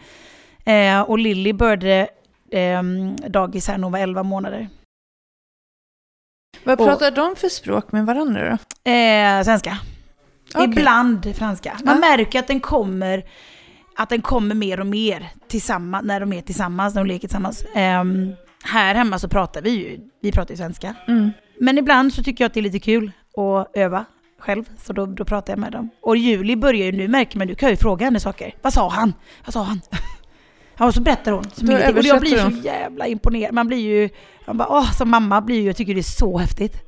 Eh, 0.65 1.01
och 1.01 1.19
Lilly 1.19 1.53
började 1.53 2.09
ehm, 2.53 3.17
dagis 3.17 3.69
här 3.69 3.79
när 3.79 3.83
hon 3.85 3.93
var 3.93 3.99
11 3.99 4.23
månader. 4.23 4.69
Vad 6.65 6.81
Och- 6.81 6.87
pratar 6.87 7.11
de 7.11 7.37
för 7.37 7.49
språk 7.49 7.93
med 7.93 8.07
varandra 8.07 8.51
då? 8.85 8.91
Eh, 8.91 9.43
svenska. 9.43 9.79
Okej. 10.55 10.65
Ibland 10.65 11.37
franska. 11.37 11.79
Man 11.85 11.95
Ja. 11.95 12.01
märker 12.01 12.39
att 12.39 12.47
den 12.47 12.61
kommer 12.61 13.25
att 13.97 14.09
den 14.09 14.23
kommer 14.23 14.55
mer 14.55 14.81
och 14.81 14.87
mer 14.87 15.29
tillsammans, 15.49 16.05
när 16.07 16.21
de 16.21 16.33
är 16.33 16.41
tillsammans, 16.41 16.95
när 16.95 17.03
de 17.05 17.09
leker 17.09 17.29
tillsammans. 17.29 17.65
Ehm, 17.75 18.33
här 18.65 18.95
hemma 18.95 19.19
så 19.19 19.29
pratar 19.29 19.63
vi 19.63 19.71
ju, 19.71 20.01
vi 20.23 20.33
pratar 20.33 20.51
ju 20.51 20.57
svenska. 20.57 20.95
Mm. 21.09 21.31
Men 21.61 21.79
ibland 21.79 22.13
så 22.15 22.23
tycker 22.23 22.45
jag 22.45 22.49
att 22.49 22.55
det 22.55 22.61
är 22.61 22.63
lite 22.63 22.79
kul 22.79 23.13
att 23.37 23.77
öva 23.77 24.05
själv, 24.45 24.65
så 24.83 24.93
då, 24.93 25.07
då 25.07 25.25
pratar 25.25 25.53
jag 25.53 25.59
med 25.59 25.73
dem. 25.73 25.91
Och 26.01 26.17
Juli 26.17 26.57
börjar 26.57 26.87
ju 26.87 26.93
nu, 26.93 27.09
märker 27.09 27.39
man, 27.39 27.47
du 27.47 27.55
kan 27.55 27.71
ju 27.71 27.77
fråga 27.77 28.05
henne 28.05 28.21
saker. 28.21 28.55
Vad 28.63 28.73
sa 28.73 28.89
han? 28.89 29.13
Vad 29.45 29.53
sa 29.53 29.63
han? 29.63 29.81
Ja, 30.77 30.87
och 30.87 30.95
så 30.95 31.03
berättar 31.03 31.33
hon. 31.33 31.45
Som 31.51 31.71
ingenting. 31.71 31.97
och 31.97 32.05
jag 32.05 32.21
blir 32.21 32.37
så 32.37 32.51
jävla 32.51 33.07
imponerad. 33.07 33.55
Man 33.55 33.67
blir 33.67 33.79
ju, 33.79 34.09
man 34.47 34.57
bara, 34.57 34.69
åh, 34.69 34.93
som 34.93 35.11
mamma 35.11 35.41
blir 35.41 35.57
ju, 35.57 35.63
jag 35.63 35.77
tycker 35.77 35.95
det 35.95 36.01
är 36.01 36.03
så 36.03 36.39
häftigt. 36.39 36.83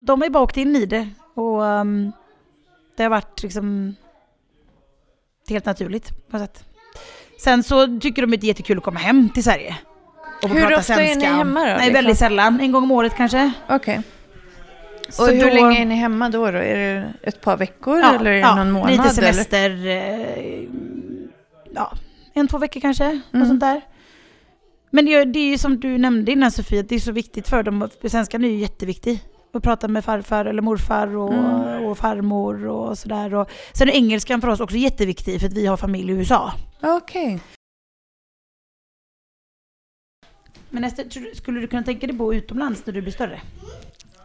De 0.00 0.20
har 0.20 0.26
ju 0.26 0.30
bara 0.32 0.42
åkt 0.42 0.56
in 0.56 0.76
i 0.76 0.86
det 0.86 1.08
och 1.34 1.66
ehm, 1.66 2.12
det 2.96 3.02
har 3.02 3.10
varit 3.10 3.42
liksom 3.42 3.94
helt 5.48 5.64
naturligt 5.64 6.28
på 6.30 6.38
något 6.38 6.56
sätt. 6.56 6.64
Sen 7.40 7.62
så 7.62 8.00
tycker 8.00 8.22
de 8.22 8.34
att 8.34 8.40
det 8.40 8.46
är 8.46 8.48
jättekul 8.48 8.78
att 8.78 8.84
komma 8.84 9.00
hem 9.00 9.28
till 9.28 9.44
Sverige. 9.44 9.76
Och 10.44 10.50
Hur 10.50 10.60
prata 10.60 10.76
ofta 10.80 11.02
är 11.02 11.16
ni 11.16 11.24
hemma 11.24 11.60
då, 11.60 11.66
Nej, 11.66 11.74
liksom? 11.76 11.92
väldigt 11.92 12.18
sällan. 12.18 12.60
En 12.60 12.72
gång 12.72 12.82
om 12.82 12.90
året 12.90 13.14
kanske. 13.16 13.52
Okej. 13.68 14.00
Så 15.08 15.22
Och 15.22 15.28
hur 15.28 15.40
då- 15.40 15.54
länge 15.54 15.80
är 15.80 15.84
ni 15.84 15.94
hemma 15.94 16.28
då? 16.28 16.50
då? 16.50 16.58
Är 16.58 16.76
det 16.76 17.12
ett 17.22 17.40
par 17.40 17.56
veckor 17.56 17.98
eller 17.98 18.30
är 18.30 18.42
det 18.42 18.54
någon 18.54 18.70
månad? 18.70 18.90
lite 18.90 19.02
eller? 19.02 19.12
semester. 19.32 19.86
Eh, 19.86 20.62
ja, 21.74 21.92
en, 22.34 22.48
två 22.48 22.58
veckor 22.58 22.80
kanske. 22.80 23.04
Mm. 23.04 23.20
Något 23.30 23.48
sånt 23.48 23.60
där. 23.60 23.80
Men 24.90 25.04
det 25.06 25.14
är, 25.14 25.24
det 25.26 25.38
är 25.38 25.46
ju 25.50 25.58
som 25.58 25.80
du 25.80 25.98
nämnde 25.98 26.32
innan 26.32 26.50
Sofie, 26.50 26.80
att 26.80 26.88
det 26.88 26.94
är 26.94 26.98
så 27.00 27.12
viktigt 27.12 27.48
för 27.48 27.62
dem. 27.62 27.88
Svenskan 28.10 28.44
är 28.44 28.48
ju 28.48 28.56
jätteviktig. 28.58 29.20
Att 29.54 29.62
prata 29.62 29.88
med 29.88 30.04
farfar 30.04 30.44
eller 30.44 30.62
morfar 30.62 31.16
och, 31.16 31.32
Mm. 31.34 31.84
och 31.84 31.98
farmor 31.98 32.66
och 32.66 32.98
sådär. 32.98 33.34
Och 33.34 33.50
sen 33.72 33.88
är 33.88 33.92
engelskan 33.92 34.40
för 34.40 34.48
oss 34.48 34.60
också 34.60 34.76
jätteviktig 34.76 35.40
för 35.40 35.46
att 35.46 35.52
vi 35.52 35.66
har 35.66 35.76
familj 35.76 36.12
i 36.12 36.14
USA. 36.14 36.52
Okej. 36.82 37.40
Men 40.74 40.84
Ester, 40.84 41.34
skulle 41.34 41.60
du 41.60 41.66
kunna 41.66 41.82
tänka 41.82 42.06
dig 42.06 42.16
bo 42.16 42.34
utomlands 42.34 42.86
när 42.86 42.94
du 42.94 43.02
blir 43.02 43.12
större? 43.12 43.40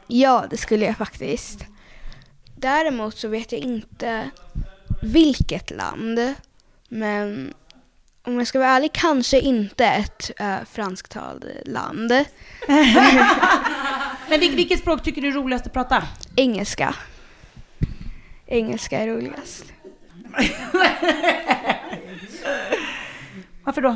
Ja, 0.08 0.46
det 0.50 0.58
skulle 0.58 0.86
jag 0.86 0.98
faktiskt. 0.98 1.66
Däremot 2.56 3.18
så 3.18 3.28
vet 3.28 3.52
jag 3.52 3.62
inte 3.62 4.30
vilket 5.02 5.72
land. 5.72 6.34
Men 6.90 7.54
om 8.24 8.38
jag 8.38 8.48
ska 8.48 8.60
vara 8.60 8.70
ärlig, 8.70 8.94
kanske 8.94 9.40
inte 9.40 9.86
ett 9.86 10.32
uh, 10.42 10.58
fransktalande 10.72 11.62
land. 11.66 12.12
Men 14.30 14.40
vil- 14.40 14.56
vilket 14.56 14.80
språk 14.80 15.04
tycker 15.04 15.22
du 15.22 15.28
är 15.28 15.32
roligast 15.32 15.66
att 15.66 15.74
prata? 15.74 16.04
Engelska. 16.36 16.96
Engelska 18.46 19.00
är 19.00 19.08
roligast. 19.08 19.66
Varför 23.64 23.82
då? 23.82 23.96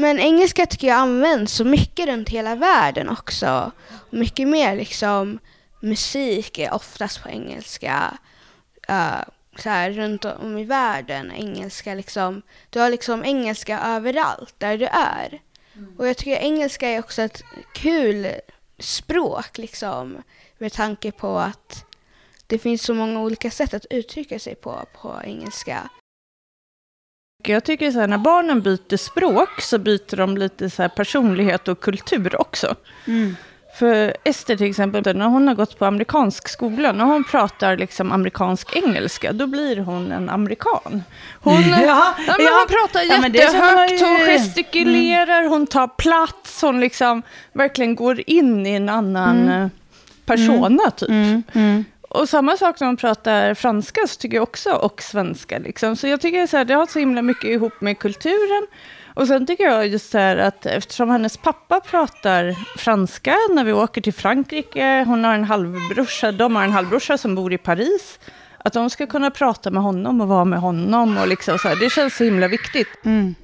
Men 0.00 0.18
engelska 0.18 0.66
tycker 0.66 0.86
jag 0.86 0.96
används 0.96 1.52
så 1.52 1.64
mycket 1.64 2.06
runt 2.06 2.28
hela 2.28 2.54
världen 2.54 3.08
också. 3.08 3.72
Mycket 4.10 4.48
mer 4.48 4.76
liksom 4.76 5.38
musik 5.80 6.58
är 6.58 6.74
oftast 6.74 7.22
på 7.22 7.28
engelska. 7.28 8.18
Uh, 8.90 9.22
så 9.56 9.68
här, 9.68 9.90
runt 9.90 10.24
om 10.24 10.58
i 10.58 10.64
världen, 10.64 11.32
engelska 11.32 11.94
liksom. 11.94 12.42
Du 12.70 12.80
har 12.80 12.90
liksom 12.90 13.24
engelska 13.24 13.80
överallt 13.80 14.54
där 14.58 14.78
du 14.78 14.86
är. 14.86 15.40
Och 15.98 16.08
jag 16.08 16.16
tycker 16.16 16.36
engelska 16.36 16.88
är 16.88 16.98
också 16.98 17.22
ett 17.22 17.42
kul 17.74 18.28
språk 18.78 19.58
liksom. 19.58 20.22
Med 20.58 20.72
tanke 20.72 21.12
på 21.12 21.38
att 21.38 21.84
det 22.46 22.58
finns 22.58 22.82
så 22.82 22.94
många 22.94 23.20
olika 23.20 23.50
sätt 23.50 23.74
att 23.74 23.86
uttrycka 23.90 24.38
sig 24.38 24.54
på, 24.54 24.84
på 25.02 25.20
engelska. 25.24 25.90
Jag 27.46 27.64
tycker 27.64 27.90
så 27.90 28.00
här, 28.00 28.06
när 28.06 28.18
barnen 28.18 28.60
byter 28.62 28.96
språk 28.96 29.60
så 29.60 29.78
byter 29.78 30.16
de 30.16 30.36
lite 30.36 30.70
så 30.70 30.88
personlighet 30.88 31.68
och 31.68 31.80
kultur 31.80 32.40
också. 32.40 32.74
För 33.78 34.16
Ester 34.24 34.56
till 34.56 34.70
exempel, 34.70 35.16
när 35.16 35.26
hon 35.26 35.48
har 35.48 35.54
gått 35.54 35.78
på 35.78 35.84
amerikansk 35.84 36.48
skola, 36.48 36.92
när 36.92 37.04
hon 37.04 37.24
pratar 37.24 37.76
liksom 37.76 38.12
amerikansk 38.12 38.76
engelska, 38.76 39.32
då 39.32 39.46
blir 39.46 39.76
hon 39.76 40.12
en 40.12 40.28
amerikan. 40.28 41.02
Hon, 41.40 41.54
Ja, 41.70 42.14
ja, 42.26 42.34
men 42.38 42.46
hon 42.46 42.66
pratar 42.68 43.02
Ja, 43.02 43.28
jättehögt, 43.28 44.00
hon 44.02 44.16
gestikulerar, 44.26 45.44
hon 45.48 45.66
tar 45.66 45.88
plats, 45.88 46.62
hon 46.62 46.80
liksom 46.80 47.22
verkligen 47.52 47.94
går 47.94 48.22
in 48.26 48.66
i 48.66 48.70
en 48.70 48.88
annan 48.88 49.48
eh, 49.48 49.68
persona 50.26 50.90
typ. 50.90 51.10
Och 52.08 52.28
samma 52.28 52.56
sak 52.56 52.80
när 52.80 52.86
man 52.86 52.96
pratar 52.96 53.54
franska 53.54 54.00
så 54.06 54.20
tycker 54.20 54.36
jag 54.36 54.42
också, 54.42 54.70
och 54.70 55.02
svenska. 55.02 55.58
Liksom. 55.58 55.96
Så 55.96 56.06
jag 56.06 56.20
tycker 56.20 56.46
så 56.46 56.56
här, 56.56 56.64
det 56.64 56.74
har 56.74 56.86
så 56.86 56.98
himla 56.98 57.22
mycket 57.22 57.50
ihop 57.50 57.80
med 57.80 57.98
kulturen. 57.98 58.66
Och 59.14 59.26
sen 59.26 59.46
tycker 59.46 59.64
jag 59.64 59.86
just 59.86 60.10
så 60.10 60.18
här 60.18 60.36
att 60.36 60.66
eftersom 60.66 61.10
hennes 61.10 61.36
pappa 61.36 61.80
pratar 61.80 62.56
franska 62.78 63.36
när 63.50 63.64
vi 63.64 63.72
åker 63.72 64.00
till 64.00 64.12
Frankrike, 64.12 65.04
hon 65.04 65.24
har 65.24 65.34
en 65.34 65.44
halvbrorsa, 65.44 66.32
de 66.32 66.56
har 66.56 66.64
en 66.64 66.72
halvbrorsa 66.72 67.18
som 67.18 67.34
bor 67.34 67.52
i 67.52 67.58
Paris, 67.58 68.20
att 68.58 68.72
de 68.72 68.90
ska 68.90 69.06
kunna 69.06 69.30
prata 69.30 69.70
med 69.70 69.82
honom 69.82 70.20
och 70.20 70.28
vara 70.28 70.44
med 70.44 70.60
honom 70.60 71.18
och 71.18 71.28
liksom 71.28 71.58
så 71.58 71.68
här, 71.68 71.76
det 71.76 71.90
känns 71.90 72.16
så 72.16 72.24
himla 72.24 72.48
viktigt. 72.48 73.04
Mm. 73.04 73.34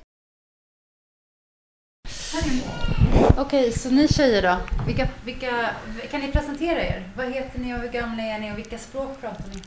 Okej, 3.38 3.72
så 3.72 3.90
ni 3.90 4.08
tjejer 4.08 4.42
då? 4.42 4.56
Vilka, 4.86 5.08
vilka, 5.24 5.70
kan 6.10 6.20
ni 6.20 6.32
presentera 6.32 6.82
er? 6.82 7.08
Vad 7.16 7.32
heter 7.32 7.58
ni 7.58 7.74
och 7.74 7.78
hur 7.78 7.88
gamla 7.88 8.22
är 8.22 8.38
ni 8.38 8.52
och 8.52 8.58
vilka 8.58 8.78
språk 8.78 9.20
pratar 9.20 9.44
ni? 9.54 9.60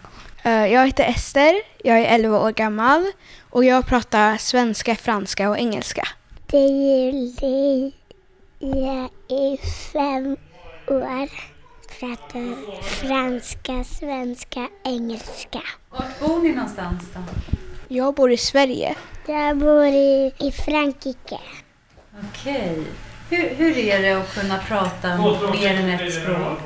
Eh, 0.44 0.74
Jag 0.74 0.86
heter 0.86 1.04
Ester, 1.04 1.54
jag 1.84 2.00
är 2.00 2.06
11 2.16 2.40
år 2.40 2.52
gammal 2.52 3.06
och 3.50 3.66
jag 3.66 3.88
pratar 3.88 4.38
svenska, 4.38 4.96
franska 4.96 5.50
och 5.50 5.58
engelska. 5.58 6.04
Det 6.48 6.58
är 6.58 7.12
Julie. 7.12 7.92
Jag 8.60 9.10
är 9.30 9.58
fem 9.92 10.38
år. 10.88 11.30
Pratar 12.00 12.56
franska, 12.82 13.84
svenska, 13.84 14.68
engelska. 14.84 15.62
Vart 15.90 16.20
bor 16.20 16.40
ni 16.44 16.52
någonstans 16.52 17.04
då? 17.14 17.20
Jag 17.88 18.16
bor 18.16 18.32
i 18.32 18.38
Sverige. 18.38 18.96
Jag 19.28 19.58
bor 19.58 19.86
i, 19.86 20.32
i 20.40 20.52
Frankrike. 20.52 21.40
Okej. 22.30 22.84
Hur, 23.30 23.50
hur 23.56 23.78
är 23.78 24.02
det 24.02 24.12
att 24.12 24.34
kunna 24.34 24.58
prata 24.58 25.18
mer 25.52 25.74
än 25.76 25.90
ett 25.90 26.14
språk? 26.14 26.60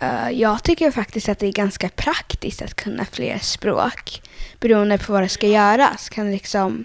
Eh, 0.00 0.30
Jag 0.30 0.62
tycker 0.62 0.90
faktiskt 0.90 1.28
att 1.28 1.38
det 1.38 1.46
är 1.46 1.52
ganska 1.52 1.88
praktiskt 1.88 2.62
att 2.62 2.74
kunna 2.74 3.04
fler 3.04 3.38
språk. 3.38 4.22
Beroende 4.60 4.98
på 4.98 5.12
vad 5.12 5.22
det 5.22 5.28
ska 5.28 5.46
göras. 5.46 6.08
Kan 6.08 6.30
liksom, 6.32 6.84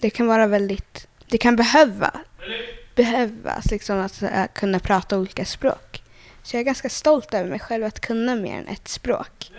det 0.00 0.10
kan 0.10 0.26
vara 0.26 0.46
väldigt, 0.46 1.06
det 1.26 1.38
kan 1.38 1.56
behöva, 1.56 2.10
behövas 2.94 3.70
liksom 3.70 3.98
att 4.00 4.22
eh, 4.22 4.44
kunna 4.54 4.78
prata 4.78 5.18
olika 5.18 5.44
språk. 5.44 6.02
Så 6.42 6.56
jag 6.56 6.60
är 6.60 6.64
ganska 6.64 6.88
stolt 6.88 7.34
över 7.34 7.50
mig 7.50 7.60
själv 7.60 7.84
att 7.84 8.00
kunna 8.00 8.34
mer 8.36 8.54
än 8.58 8.68
ett 8.68 8.88
språk. 8.88 9.50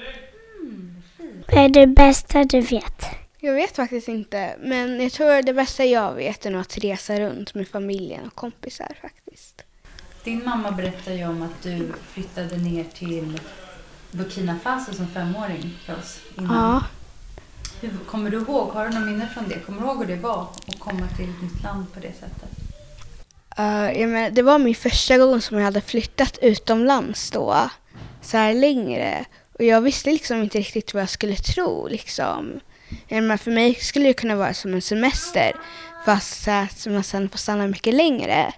Vad 1.47 1.63
är 1.65 1.69
det 1.69 1.87
bästa 1.87 2.43
du 2.43 2.61
vet? 2.61 3.05
Jag 3.45 3.53
vet 3.53 3.75
faktiskt 3.75 4.07
inte, 4.07 4.55
men 4.59 5.01
jag 5.01 5.11
tror 5.11 5.41
det 5.41 5.53
bästa 5.53 5.85
jag 5.85 6.13
vet 6.13 6.45
är 6.45 6.51
nog 6.51 6.61
att 6.61 6.77
resa 6.77 7.19
runt 7.19 7.53
med 7.53 7.67
familjen 7.67 8.27
och 8.27 8.35
kompisar 8.35 8.97
faktiskt. 9.01 9.61
Din 10.23 10.43
mamma 10.45 10.71
berättade 10.71 11.15
ju 11.15 11.27
om 11.27 11.41
att 11.41 11.63
du 11.63 11.93
flyttade 12.11 12.57
ner 12.57 12.83
till 12.83 13.39
Burkina 14.11 14.59
Faso 14.63 14.93
som 14.93 15.07
femåring 15.07 15.77
för 15.85 15.93
oss 15.93 16.19
innan. 16.37 16.55
Ja. 16.55 16.83
Hur, 17.81 17.97
kommer 18.05 18.29
du 18.29 18.37
ihåg, 18.37 18.69
har 18.69 18.87
du 18.87 18.99
något 18.99 19.07
minne 19.07 19.29
från 19.33 19.47
det? 19.49 19.59
Kommer 19.59 19.81
du 19.81 19.87
ihåg 19.87 19.97
hur 19.97 20.15
det 20.15 20.21
var 20.21 20.41
att 20.67 20.79
komma 20.79 21.07
till 21.17 21.29
ett 21.29 21.41
nytt 21.41 21.63
land 21.63 21.93
på 21.93 21.99
det 21.99 22.13
sättet? 22.13 22.49
Uh, 23.59 23.99
jag 24.01 24.09
menar, 24.09 24.29
det 24.29 24.41
var 24.41 24.59
min 24.59 24.75
första 24.75 25.17
gång 25.17 25.41
som 25.41 25.57
jag 25.57 25.65
hade 25.65 25.81
flyttat 25.81 26.37
utomlands 26.41 27.31
då, 27.31 27.69
så 28.21 28.37
här 28.37 28.53
längre. 28.53 29.25
Och 29.53 29.63
jag 29.63 29.81
visste 29.81 30.09
liksom 30.09 30.43
inte 30.43 30.59
riktigt 30.59 30.93
vad 30.93 31.01
jag 31.01 31.09
skulle 31.09 31.35
tro. 31.35 31.87
Liksom. 31.87 32.59
För 33.37 33.51
mig 33.51 33.75
skulle 33.75 34.07
det 34.07 34.13
kunna 34.13 34.35
vara 34.35 34.53
som 34.53 34.73
en 34.73 34.81
semester, 34.81 35.51
fast 36.05 36.47
som 36.77 36.93
man 36.93 37.03
sen 37.03 37.29
får 37.29 37.37
stanna 37.37 37.67
mycket 37.67 37.93
längre. 37.93 38.53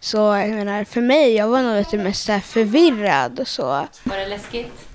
Så 0.00 0.16
jag 0.16 0.50
menar, 0.50 0.84
för 0.84 1.00
mig, 1.00 1.34
jag 1.34 1.48
var 1.48 1.62
nog 1.62 1.76
lite 1.76 1.98
mest 1.98 2.24
så 2.24 2.40
förvirrad 2.40 3.40
och 3.40 3.48
så. 3.48 3.86
Var 4.04 4.16
det 4.16 4.26
läskigt? 4.26 4.86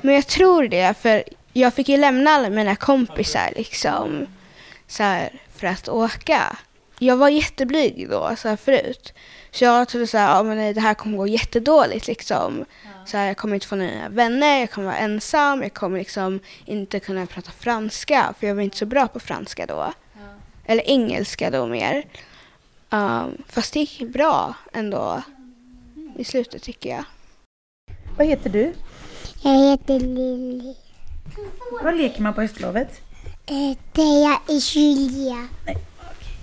Men 0.00 0.14
jag 0.14 0.26
tror 0.26 0.68
det, 0.68 0.94
för 1.00 1.22
jag 1.52 1.74
fick 1.74 1.88
ju 1.88 1.96
lämna 1.96 2.30
alla 2.30 2.50
mina 2.50 2.76
kompisar 2.76 3.52
liksom, 3.56 4.26
så 4.86 5.02
här, 5.02 5.30
för 5.56 5.66
att 5.66 5.88
åka. 5.88 6.56
Jag 6.98 7.16
var 7.16 7.28
jätteblyg 7.28 8.06
då, 8.10 8.34
så 8.36 8.48
här, 8.48 8.56
förut. 8.56 9.12
Så 9.50 9.64
jag 9.64 9.88
trodde 9.88 10.06
så 10.06 10.18
här, 10.18 10.36
ja, 10.36 10.42
men 10.42 10.56
nej, 10.56 10.74
det 10.74 10.80
här 10.80 10.94
kommer 10.94 11.16
gå 11.16 11.26
jättedåligt 11.26 12.06
liksom. 12.06 12.64
Så 13.10 13.16
här, 13.16 13.26
jag 13.26 13.36
kommer 13.36 13.54
inte 13.54 13.66
få 13.66 13.76
några 13.76 14.08
vänner, 14.08 14.60
jag 14.60 14.70
kommer 14.70 14.86
vara 14.86 14.98
ensam, 14.98 15.62
jag 15.62 15.74
kommer 15.74 15.98
liksom 15.98 16.40
inte 16.64 17.00
kunna 17.00 17.26
prata 17.26 17.50
franska, 17.50 18.34
för 18.38 18.46
jag 18.46 18.54
var 18.54 18.62
inte 18.62 18.76
så 18.76 18.86
bra 18.86 19.08
på 19.08 19.20
franska 19.20 19.66
då. 19.66 19.92
Eller 20.64 20.90
engelska 20.90 21.50
då 21.50 21.66
mer. 21.66 22.04
Um, 22.90 23.42
fast 23.48 23.72
det 23.72 23.80
gick 23.80 24.12
bra 24.12 24.54
ändå. 24.72 25.22
i 26.16 26.24
slutet 26.24 26.62
tycker 26.62 26.90
jag. 26.90 27.04
Vad 28.16 28.26
heter 28.26 28.50
du? 28.50 28.72
Jag 29.42 29.70
heter 29.70 30.00
Lilly. 30.00 30.74
Vad 31.82 31.96
leker 31.96 32.22
man 32.22 32.34
på 32.34 32.40
höstlovet? 32.40 33.00
Eh, 33.46 33.78
Teija 33.92 34.40
är 34.48 34.76
Julia. 34.76 35.48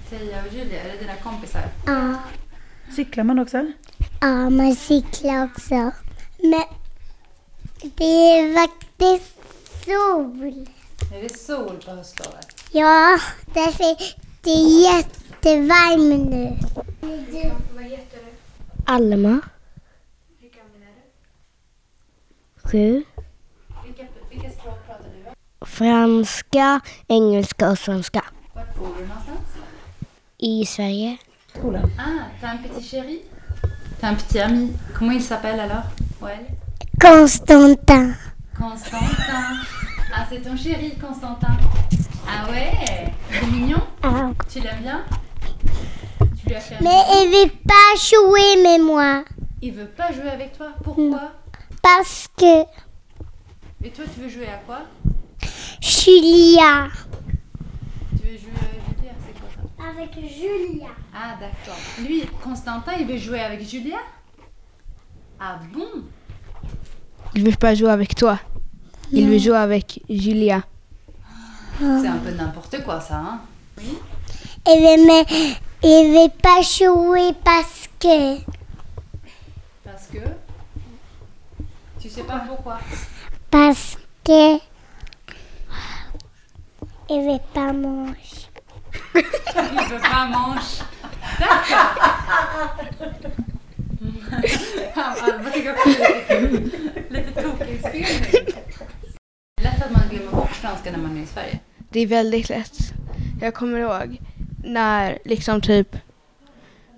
Teija 0.10 0.44
och 0.48 0.54
Julia, 0.54 0.84
är 0.84 0.92
det 0.92 0.98
dina 0.98 1.16
kompisar? 1.16 1.64
Ja. 1.86 2.16
Cyklar 2.96 3.24
man 3.24 3.40
också? 3.40 3.72
Ja, 4.22 4.50
man 4.50 4.76
cyklar 4.76 5.44
också. 5.44 5.92
Men 6.38 6.64
det 7.82 8.04
är 8.04 8.54
faktiskt 8.54 9.36
sol. 9.86 10.68
Är 11.14 11.22
det 11.24 11.38
sol 11.38 11.82
på 11.86 11.92
höstlovet? 11.92 12.48
Ja, 12.72 13.20
därför 13.54 13.96
det 14.42 14.50
är 14.50 14.82
jättevarmt 14.84 16.30
nu. 16.30 16.58
Vad 17.76 17.84
heter 17.84 18.18
du? 18.18 18.32
Alma. 18.86 19.40
Hur 20.40 20.50
gammal 20.50 20.82
är 20.82 20.96
du? 22.64 22.70
Sju. 22.70 23.04
Vilka, 23.86 24.06
vilka 24.30 24.50
språk 24.50 24.86
pratar 24.86 25.04
du? 25.04 25.66
Franska, 25.66 26.80
engelska 27.08 27.70
och 27.70 27.80
svenska. 27.80 28.26
Vart 28.54 28.76
bor 28.76 28.88
du 29.00 29.08
någonstans? 29.08 29.40
I 30.38 30.66
Sverige. 30.66 31.18
Skolan. 31.56 31.92
Ah, 32.00 32.26
t'as 32.42 32.52
un 32.52 32.58
petit 32.64 32.84
chéri? 32.90 33.22
T'as 34.00 34.10
un 34.10 34.16
petit 34.16 34.40
ami? 34.40 34.74
Comment 34.94 35.16
il 35.16 35.24
s'appelle 35.24 35.60
alors? 35.60 35.84
Constantin. 37.00 38.14
Constantin. 38.58 39.62
Ah, 40.14 40.26
c'est 40.30 40.42
ton 40.42 40.58
chéri, 40.58 40.98
Constantin. 40.98 41.56
Ah 42.28 42.50
ouais? 42.50 42.72
Il 43.30 43.38
est 43.38 43.52
mignon? 43.52 43.82
Ja. 44.04 44.32
Tu 44.52 44.60
l'aimes 44.62 44.82
bien? 44.82 45.06
Tu 46.42 46.48
lui 46.48 46.56
as 46.56 46.60
fait 46.60 46.76
un 46.76 46.80
Mais 46.82 46.90
il 47.22 47.30
veut 47.30 47.52
pas 47.68 47.96
jouer 48.00 48.64
med 48.64 48.82
moi. 48.82 49.24
Il 49.62 49.74
veut 49.74 49.86
pas 49.88 50.12
jouer 50.12 50.30
avec 50.30 50.58
toi. 50.58 50.70
Pourquoi? 50.84 51.34
Parce 51.82 52.28
que 52.36 52.62
Et 53.84 53.92
toi, 53.92 54.06
tu 54.14 54.22
veux 54.22 54.30
jouer 54.30 54.48
à 54.48 54.58
quoi? 54.66 54.82
Julia. 55.82 56.88
Tu 58.20 58.28
veux 58.28 58.38
jouer 58.38 58.58
avec 58.60 58.82
Julia? 58.98 59.14
C'est 59.24 59.40
quoi 59.40 59.50
ça? 59.56 59.90
Avec 59.90 60.14
Julia. 60.16 60.90
Ah, 61.14 61.36
d'accord. 61.40 61.80
Lui, 62.00 62.24
Constantin, 62.44 62.94
il 63.00 63.06
veut 63.06 63.18
jouer 63.18 63.42
avec 63.42 63.62
Julia? 63.68 63.98
Ah 65.40 65.60
bon? 65.74 66.04
Il 67.36 67.44
veut 67.46 67.56
pas 67.56 67.76
jouer 67.76 67.90
avec 67.92 68.16
toi. 68.16 68.40
Il 69.12 69.30
veut 69.30 69.38
jouer 69.38 69.58
avec 69.58 70.02
Julia. 70.10 70.64
C'est 71.80 72.08
un 72.08 72.18
peu 72.18 72.32
n'importe 72.32 72.84
quoi, 72.84 73.00
ça, 73.00 73.18
hein? 73.18 73.42
Oui? 73.78 73.98
Il 74.68 74.82
veut, 74.82 75.06
mais 75.06 75.26
il 75.84 76.12
veut 76.14 76.32
pas 76.42 76.62
jouer 76.62 77.34
parce 77.44 77.88
que 78.00 78.40
Parce 79.84 80.08
que... 80.12 80.18
Tu 82.00 82.10
sais 82.10 82.24
pas 82.24 82.40
pourquoi? 82.48 82.80
parce 83.50 83.98
que 84.24 84.56
il 87.10 87.22
veut 87.22 87.40
pas 87.54 87.72
manger. 87.72 88.48
Il 89.16 89.22
veut 89.90 90.00
pas 90.02 90.26
manger. 90.26 90.84
D'accord. 91.40 91.96
Alma 94.96 95.50
tycker 95.50 95.70
är 95.70 96.42
lite 97.10 97.42
tokinspelning. 97.42 98.46
Lätt 99.62 99.86
att 99.86 99.92
man 99.92 100.02
glömmer 100.10 100.32
bort 100.32 100.50
franska 100.52 100.92
när 100.92 101.00
man 101.00 101.18
är 101.18 101.22
i 101.22 101.26
Sverige. 101.26 101.60
Det 101.90 102.00
är 102.00 102.08
väldigt 102.08 102.50
lätt. 102.50 102.78
Jag 103.42 103.54
kommer 103.54 103.80
ihåg 103.80 104.18
när 104.64 105.20
liksom 105.26 105.62
typ, 105.62 105.98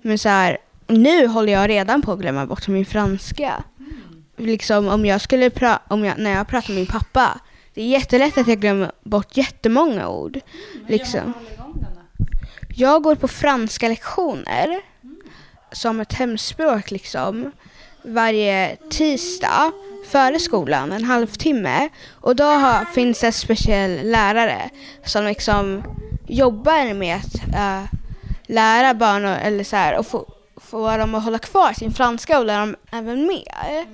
men 0.02 0.18
så 0.18 0.28
här, 0.28 0.58
nu 0.86 1.26
håller 1.26 1.52
jag 1.52 1.68
redan 1.68 2.02
på 2.02 2.12
att 2.12 2.18
glömma 2.18 2.46
bort 2.46 2.68
min 2.68 2.86
franska. 2.86 3.64
Liksom 4.36 4.88
om 4.88 5.06
jag 5.06 5.20
skulle 5.20 5.48
pra- 5.48 5.78
om 5.88 6.04
jag, 6.04 6.18
när 6.18 6.30
jag 6.30 6.48
pratar 6.48 6.68
med 6.68 6.76
min 6.76 6.86
pappa, 6.86 7.40
det 7.74 7.82
är 7.82 7.86
jättelätt 7.86 8.38
att 8.38 8.48
jag 8.48 8.60
glömmer 8.60 8.92
bort 9.02 9.36
jättemånga 9.36 10.08
ord. 10.08 10.40
Liksom. 10.88 11.32
Jag 12.76 13.02
går 13.02 13.14
på 13.14 13.28
franska 13.28 13.88
lektioner 13.88 14.80
som 15.72 16.00
ett 16.00 16.12
hemspråk 16.12 16.90
liksom 16.90 17.52
varje 18.02 18.76
tisdag 18.90 19.72
före 20.08 20.38
skolan, 20.38 20.92
en 20.92 21.04
halvtimme. 21.04 21.88
Och 22.10 22.36
då 22.36 22.44
har, 22.44 22.84
finns 22.84 23.20
det 23.20 23.26
en 23.26 23.32
speciell 23.32 24.10
lärare 24.10 24.70
som 25.04 25.24
liksom 25.24 25.82
jobbar 26.26 26.94
med 26.94 27.16
att 27.16 27.54
äh, 27.54 27.98
lära 28.46 28.94
barn 28.94 29.24
och, 29.24 29.36
eller 29.36 29.64
så 29.64 29.76
här, 29.76 29.98
och 29.98 30.06
få, 30.06 30.26
få 30.56 30.96
dem 30.96 31.14
att 31.14 31.24
hålla 31.24 31.38
kvar 31.38 31.72
sin 31.72 31.92
franska 31.92 32.38
och 32.38 32.44
lära 32.44 32.60
dem 32.60 32.76
även 32.92 33.26
mer. 33.26 33.86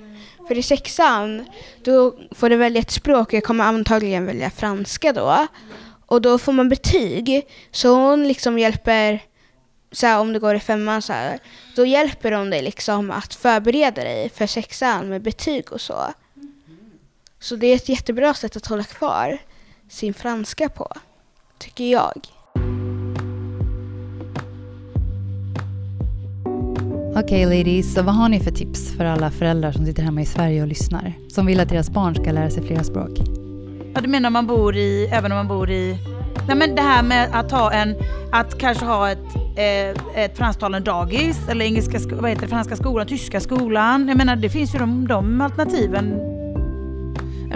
För 0.47 0.57
i 0.57 0.63
sexan, 0.63 1.45
då 1.83 2.15
får 2.31 2.49
du 2.49 2.55
välja 2.55 2.81
ett 2.81 2.91
språk. 2.91 3.33
Jag 3.33 3.43
kommer 3.43 3.63
antagligen 3.63 4.25
välja 4.25 4.49
franska 4.49 5.13
då. 5.13 5.47
Och 6.05 6.21
då 6.21 6.37
får 6.37 6.51
man 6.51 6.69
betyg. 6.69 7.47
Så 7.71 7.95
hon 7.95 8.27
liksom 8.27 8.59
hjälper, 8.59 9.23
så 9.91 10.07
här, 10.07 10.19
om 10.19 10.33
du 10.33 10.39
går 10.39 10.55
i 10.55 10.59
femman 10.59 11.01
så 11.01 11.13
här, 11.13 11.39
då 11.75 11.85
hjälper 11.85 12.31
hon 12.31 12.49
dig 12.49 12.61
liksom 12.61 13.11
att 13.11 13.33
förbereda 13.33 14.03
dig 14.03 14.29
för 14.29 14.47
sexan 14.47 15.09
med 15.09 15.21
betyg 15.21 15.71
och 15.71 15.81
så. 15.81 16.13
Så 17.39 17.55
det 17.55 17.67
är 17.67 17.75
ett 17.75 17.89
jättebra 17.89 18.33
sätt 18.33 18.55
att 18.55 18.67
hålla 18.67 18.83
kvar 18.83 19.37
sin 19.89 20.13
franska 20.13 20.69
på, 20.69 20.91
tycker 21.57 21.91
jag. 21.91 22.27
Okej 27.15 27.45
ladies, 27.45 27.93
så 27.93 28.03
vad 28.03 28.15
har 28.15 28.29
ni 28.29 28.39
för 28.39 28.51
tips 28.51 28.95
för 28.97 29.05
alla 29.05 29.31
föräldrar 29.31 29.71
som 29.71 29.85
sitter 29.85 30.03
hemma 30.03 30.21
i 30.21 30.25
Sverige 30.25 30.61
och 30.61 30.67
lyssnar? 30.67 31.13
Som 31.29 31.45
vill 31.45 31.59
att 31.59 31.69
deras 31.69 31.89
barn 31.89 32.15
ska 32.15 32.31
lära 32.31 32.49
sig 32.49 32.67
flera 32.67 32.83
språk? 32.83 33.19
Ja, 33.95 34.01
du 34.01 34.07
menar 34.07 34.27
om 34.27 34.33
man 34.33 34.47
bor 34.47 34.75
i, 34.75 35.09
även 35.11 35.31
om 35.31 35.35
man 35.35 35.47
bor 35.47 35.69
i... 35.71 35.97
Nej 36.47 36.57
men 36.57 36.75
det 36.75 36.81
här 36.81 37.03
med 37.03 37.29
att 37.33 37.51
ha 37.51 37.71
en, 37.71 37.95
att 38.31 38.57
kanske 38.57 38.85
ha 38.85 39.09
ett, 39.09 39.35
eh, 39.55 40.23
ett 40.23 40.37
fransktalande 40.37 40.91
dagis 40.91 41.49
eller 41.49 41.65
engelska, 41.65 41.99
vad 42.15 42.29
heter 42.29 42.41
det, 42.41 42.47
franska 42.47 42.75
skolan, 42.75 43.07
tyska 43.07 43.39
skolan. 43.39 44.07
Jag 44.07 44.17
menar 44.17 44.35
det 44.35 44.49
finns 44.49 44.75
ju 44.75 44.79
de, 44.79 45.07
de 45.07 45.41
alternativen. 45.41 46.36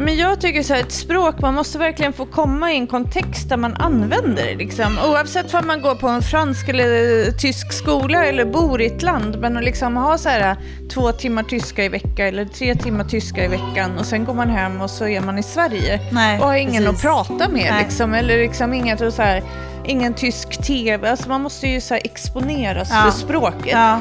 Men 0.04 0.18
jag 0.18 0.42
tycker 0.42 0.64
så 0.64 0.74
här, 0.74 0.82
ett 0.82 0.92
språk, 0.92 1.42
man 1.42 1.54
måste 1.54 1.78
verkligen 1.78 2.14
få 2.14 2.26
komma 2.26 2.72
i 2.74 2.76
en 2.78 2.88
kontext 2.88 3.50
där 3.50 3.58
man 3.58 3.74
använder 3.76 4.46
det. 4.46 4.56
Liksom. 4.56 5.00
Oavsett 5.10 5.54
om 5.54 5.68
man 5.68 5.82
går 5.82 5.96
på 5.96 6.08
en 6.08 6.22
fransk 6.22 6.70
eller 6.70 7.32
tysk 7.32 7.74
skola 7.74 8.26
eller 8.26 8.46
bor 8.46 8.82
i 8.82 8.86
ett 8.86 9.02
land. 9.02 9.40
Men 9.40 9.58
att 9.58 9.64
liksom 9.64 9.98
ha 9.98 10.18
så 10.18 10.30
här, 10.30 10.56
två 10.94 11.12
timmar 11.12 11.44
tyska 11.44 11.84
i 11.86 11.90
veckan 11.90 12.28
eller 12.28 12.46
tre 12.46 12.76
timmar 12.76 13.04
tyska 13.04 13.46
i 13.46 13.48
veckan 13.48 13.98
och 14.00 14.06
sen 14.06 14.26
går 14.26 14.34
man 14.34 14.50
hem 14.50 14.82
och 14.82 14.90
så 14.90 15.08
är 15.08 15.22
man 15.22 15.40
i 15.40 15.44
Sverige. 15.44 16.00
Nej, 16.12 16.40
och 16.40 16.46
har 16.46 16.56
ingen 16.56 16.84
precis. 16.84 17.06
att 17.06 17.28
prata 17.28 17.50
med. 17.50 17.76
Liksom, 17.84 18.14
eller 18.14 18.38
liksom 18.38 18.74
inget, 18.74 19.02
och 19.02 19.14
så 19.14 19.22
här, 19.22 19.44
ingen 19.86 20.14
tysk 20.14 20.64
TV. 20.68 21.10
Alltså 21.10 21.30
man 21.30 21.42
måste 21.42 21.68
ju 21.68 21.82
så 21.82 21.94
exponeras 21.96 22.90
Ja. 22.92 23.02
för 23.02 23.12
språket. 23.12 23.72
Ja, 23.72 24.00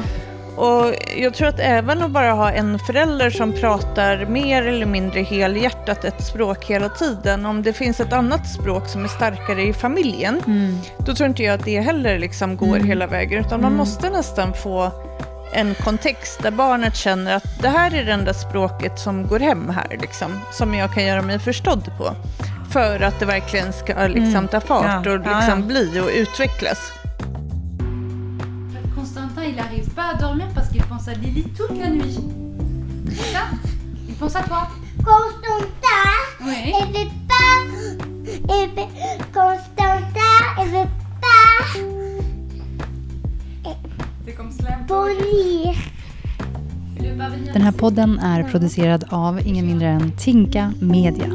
Och 0.55 0.93
jag 1.17 1.33
tror 1.33 1.47
att 1.47 1.59
även 1.59 2.01
att 2.01 2.11
bara 2.11 2.31
ha 2.31 2.51
en 2.51 2.79
förälder 2.79 3.29
som 3.29 3.53
pratar 3.53 4.25
mer 4.25 4.67
eller 4.67 4.85
mindre 4.85 5.21
helhjärtat 5.21 6.05
ett 6.05 6.25
språk 6.25 6.65
hela 6.65 6.89
tiden, 6.89 7.45
om 7.45 7.63
det 7.63 7.73
finns 7.73 7.99
ett 7.99 8.13
annat 8.13 8.47
språk 8.47 8.87
som 8.87 9.03
är 9.03 9.07
starkare 9.07 9.61
i 9.61 9.73
familjen, 9.73 10.41
mm. 10.47 10.77
då 10.97 11.13
tror 11.13 11.29
inte 11.29 11.43
jag 11.43 11.59
att 11.59 11.65
det 11.65 11.79
heller 11.79 12.19
liksom 12.19 12.57
går 12.57 12.77
hela 12.77 13.07
vägen, 13.07 13.45
utan 13.45 13.61
man 13.61 13.75
måste 13.75 14.09
nästan 14.09 14.53
få 14.53 14.91
en 15.53 15.75
kontext 15.75 16.43
där 16.43 16.51
barnet 16.51 16.95
känner 16.95 17.35
att 17.35 17.61
det 17.61 17.69
här 17.69 17.95
är 17.95 18.05
det 18.05 18.11
enda 18.11 18.33
språket 18.33 18.99
som 18.99 19.27
går 19.27 19.39
hem 19.39 19.69
här, 19.69 19.97
liksom, 20.01 20.39
som 20.51 20.73
jag 20.73 20.93
kan 20.93 21.05
göra 21.05 21.21
mig 21.21 21.39
förstådd 21.39 21.91
på. 21.97 22.15
För 22.71 22.99
att 22.99 23.19
det 23.19 23.25
verkligen 23.25 23.73
ska 23.73 24.07
liksom, 24.07 24.47
ta 24.47 24.59
fart 24.59 25.07
och 25.07 25.13
ja, 25.13 25.17
liksom 25.17 25.59
ja. 25.59 25.65
bli 25.67 25.99
och 25.99 26.09
utvecklas. 26.13 26.91
Il 29.53 29.59
arrive 29.59 29.89
pas 29.89 30.11
à 30.13 30.15
dormir 30.15 30.47
parce 30.55 30.69
qu'il 30.69 30.83
pense 30.83 31.07
à 31.07 31.13
Lily 31.13 31.43
toute 31.57 31.77
la 31.77 31.89
nuit. 31.89 32.17
C'est 33.09 33.33
ça 33.33 33.43
Il 34.07 34.15
pense 34.15 34.35
à 34.35 34.43
toi 34.43 34.67
Constantin, 35.03 36.09
Oui. 36.45 36.73
il 36.79 36.85
veut 36.93 37.09
pas. 37.27 37.57
Il 38.25 38.69
veut, 38.75 38.87
Constantin, 39.33 40.63
il 40.63 40.69
veut 40.71 40.89
pas 41.21 41.79
C'est 44.25 44.33
comme 44.33 44.51
cela. 44.51 44.77
venir. 44.87 45.75
Il 46.99 47.07
veut 47.07 47.17
pas 47.17 47.29
venir 47.29 47.53
Den 47.53 47.61
här 47.61 47.71
podden 47.71 48.19
är 48.19 48.43
producerad 48.43 49.03
av 49.09 49.47
ingen 49.47 49.65
mindre 49.67 49.87
än 49.87 50.11
Tinka 50.11 50.73
Media. 50.79 51.27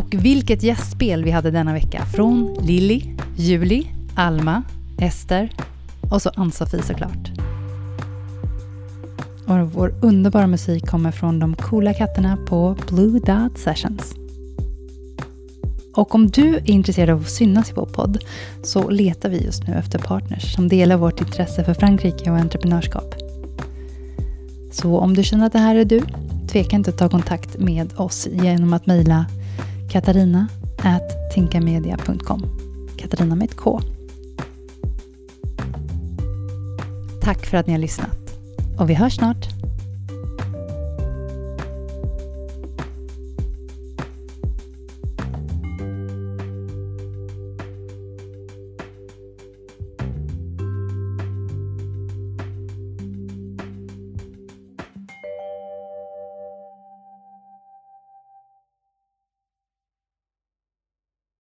Och 0.00 0.14
vilket 0.14 0.62
gästspel 0.62 1.24
vi 1.24 1.30
hade 1.30 1.50
denna 1.50 1.72
vecka 1.72 2.04
från 2.06 2.56
Lilly, 2.62 3.02
Julie, 3.36 3.86
Alma, 4.14 4.62
Ester 4.98 5.52
och 6.10 6.22
så 6.22 6.30
Ann-Sofie 6.36 6.82
såklart. 6.82 7.30
Och 9.46 9.72
vår 9.72 9.94
underbara 10.02 10.46
musik 10.46 10.86
kommer 10.86 11.10
från 11.10 11.38
de 11.38 11.56
coola 11.56 11.94
katterna 11.94 12.38
på 12.48 12.76
Blue 12.88 13.20
Dot 13.20 13.58
Sessions. 13.58 14.14
Och 15.94 16.14
om 16.14 16.26
du 16.30 16.56
är 16.56 16.70
intresserad 16.70 17.10
av 17.10 17.20
att 17.20 17.30
synas 17.30 17.70
i 17.70 17.72
vår 17.76 17.86
podd 17.86 18.18
så 18.62 18.90
letar 18.90 19.28
vi 19.28 19.44
just 19.44 19.66
nu 19.66 19.74
efter 19.74 19.98
partners 19.98 20.54
som 20.54 20.68
delar 20.68 20.96
vårt 20.96 21.20
intresse 21.20 21.64
för 21.64 21.74
Frankrike 21.74 22.30
och 22.30 22.36
entreprenörskap. 22.36 23.14
Så 24.72 24.98
om 24.98 25.14
du 25.14 25.24
känner 25.24 25.46
att 25.46 25.52
det 25.52 25.58
här 25.58 25.74
är 25.74 25.84
du, 25.84 26.02
tveka 26.48 26.76
inte 26.76 26.90
att 26.90 26.98
ta 26.98 27.08
kontakt 27.08 27.58
med 27.58 27.92
oss 27.96 28.28
genom 28.32 28.72
att 28.72 28.86
mejla 28.86 29.26
Katarina 29.90 30.48
Katarina 32.96 33.34
med 33.34 33.44
ett 33.44 33.56
K. 33.56 33.80
Tack 37.22 37.46
för 37.46 37.56
att 37.56 37.66
ni 37.66 37.72
har 37.72 37.80
lyssnat. 37.80 38.16
Och 38.78 38.90
vi 38.90 38.94
hörs 38.94 39.16
snart. 39.16 39.59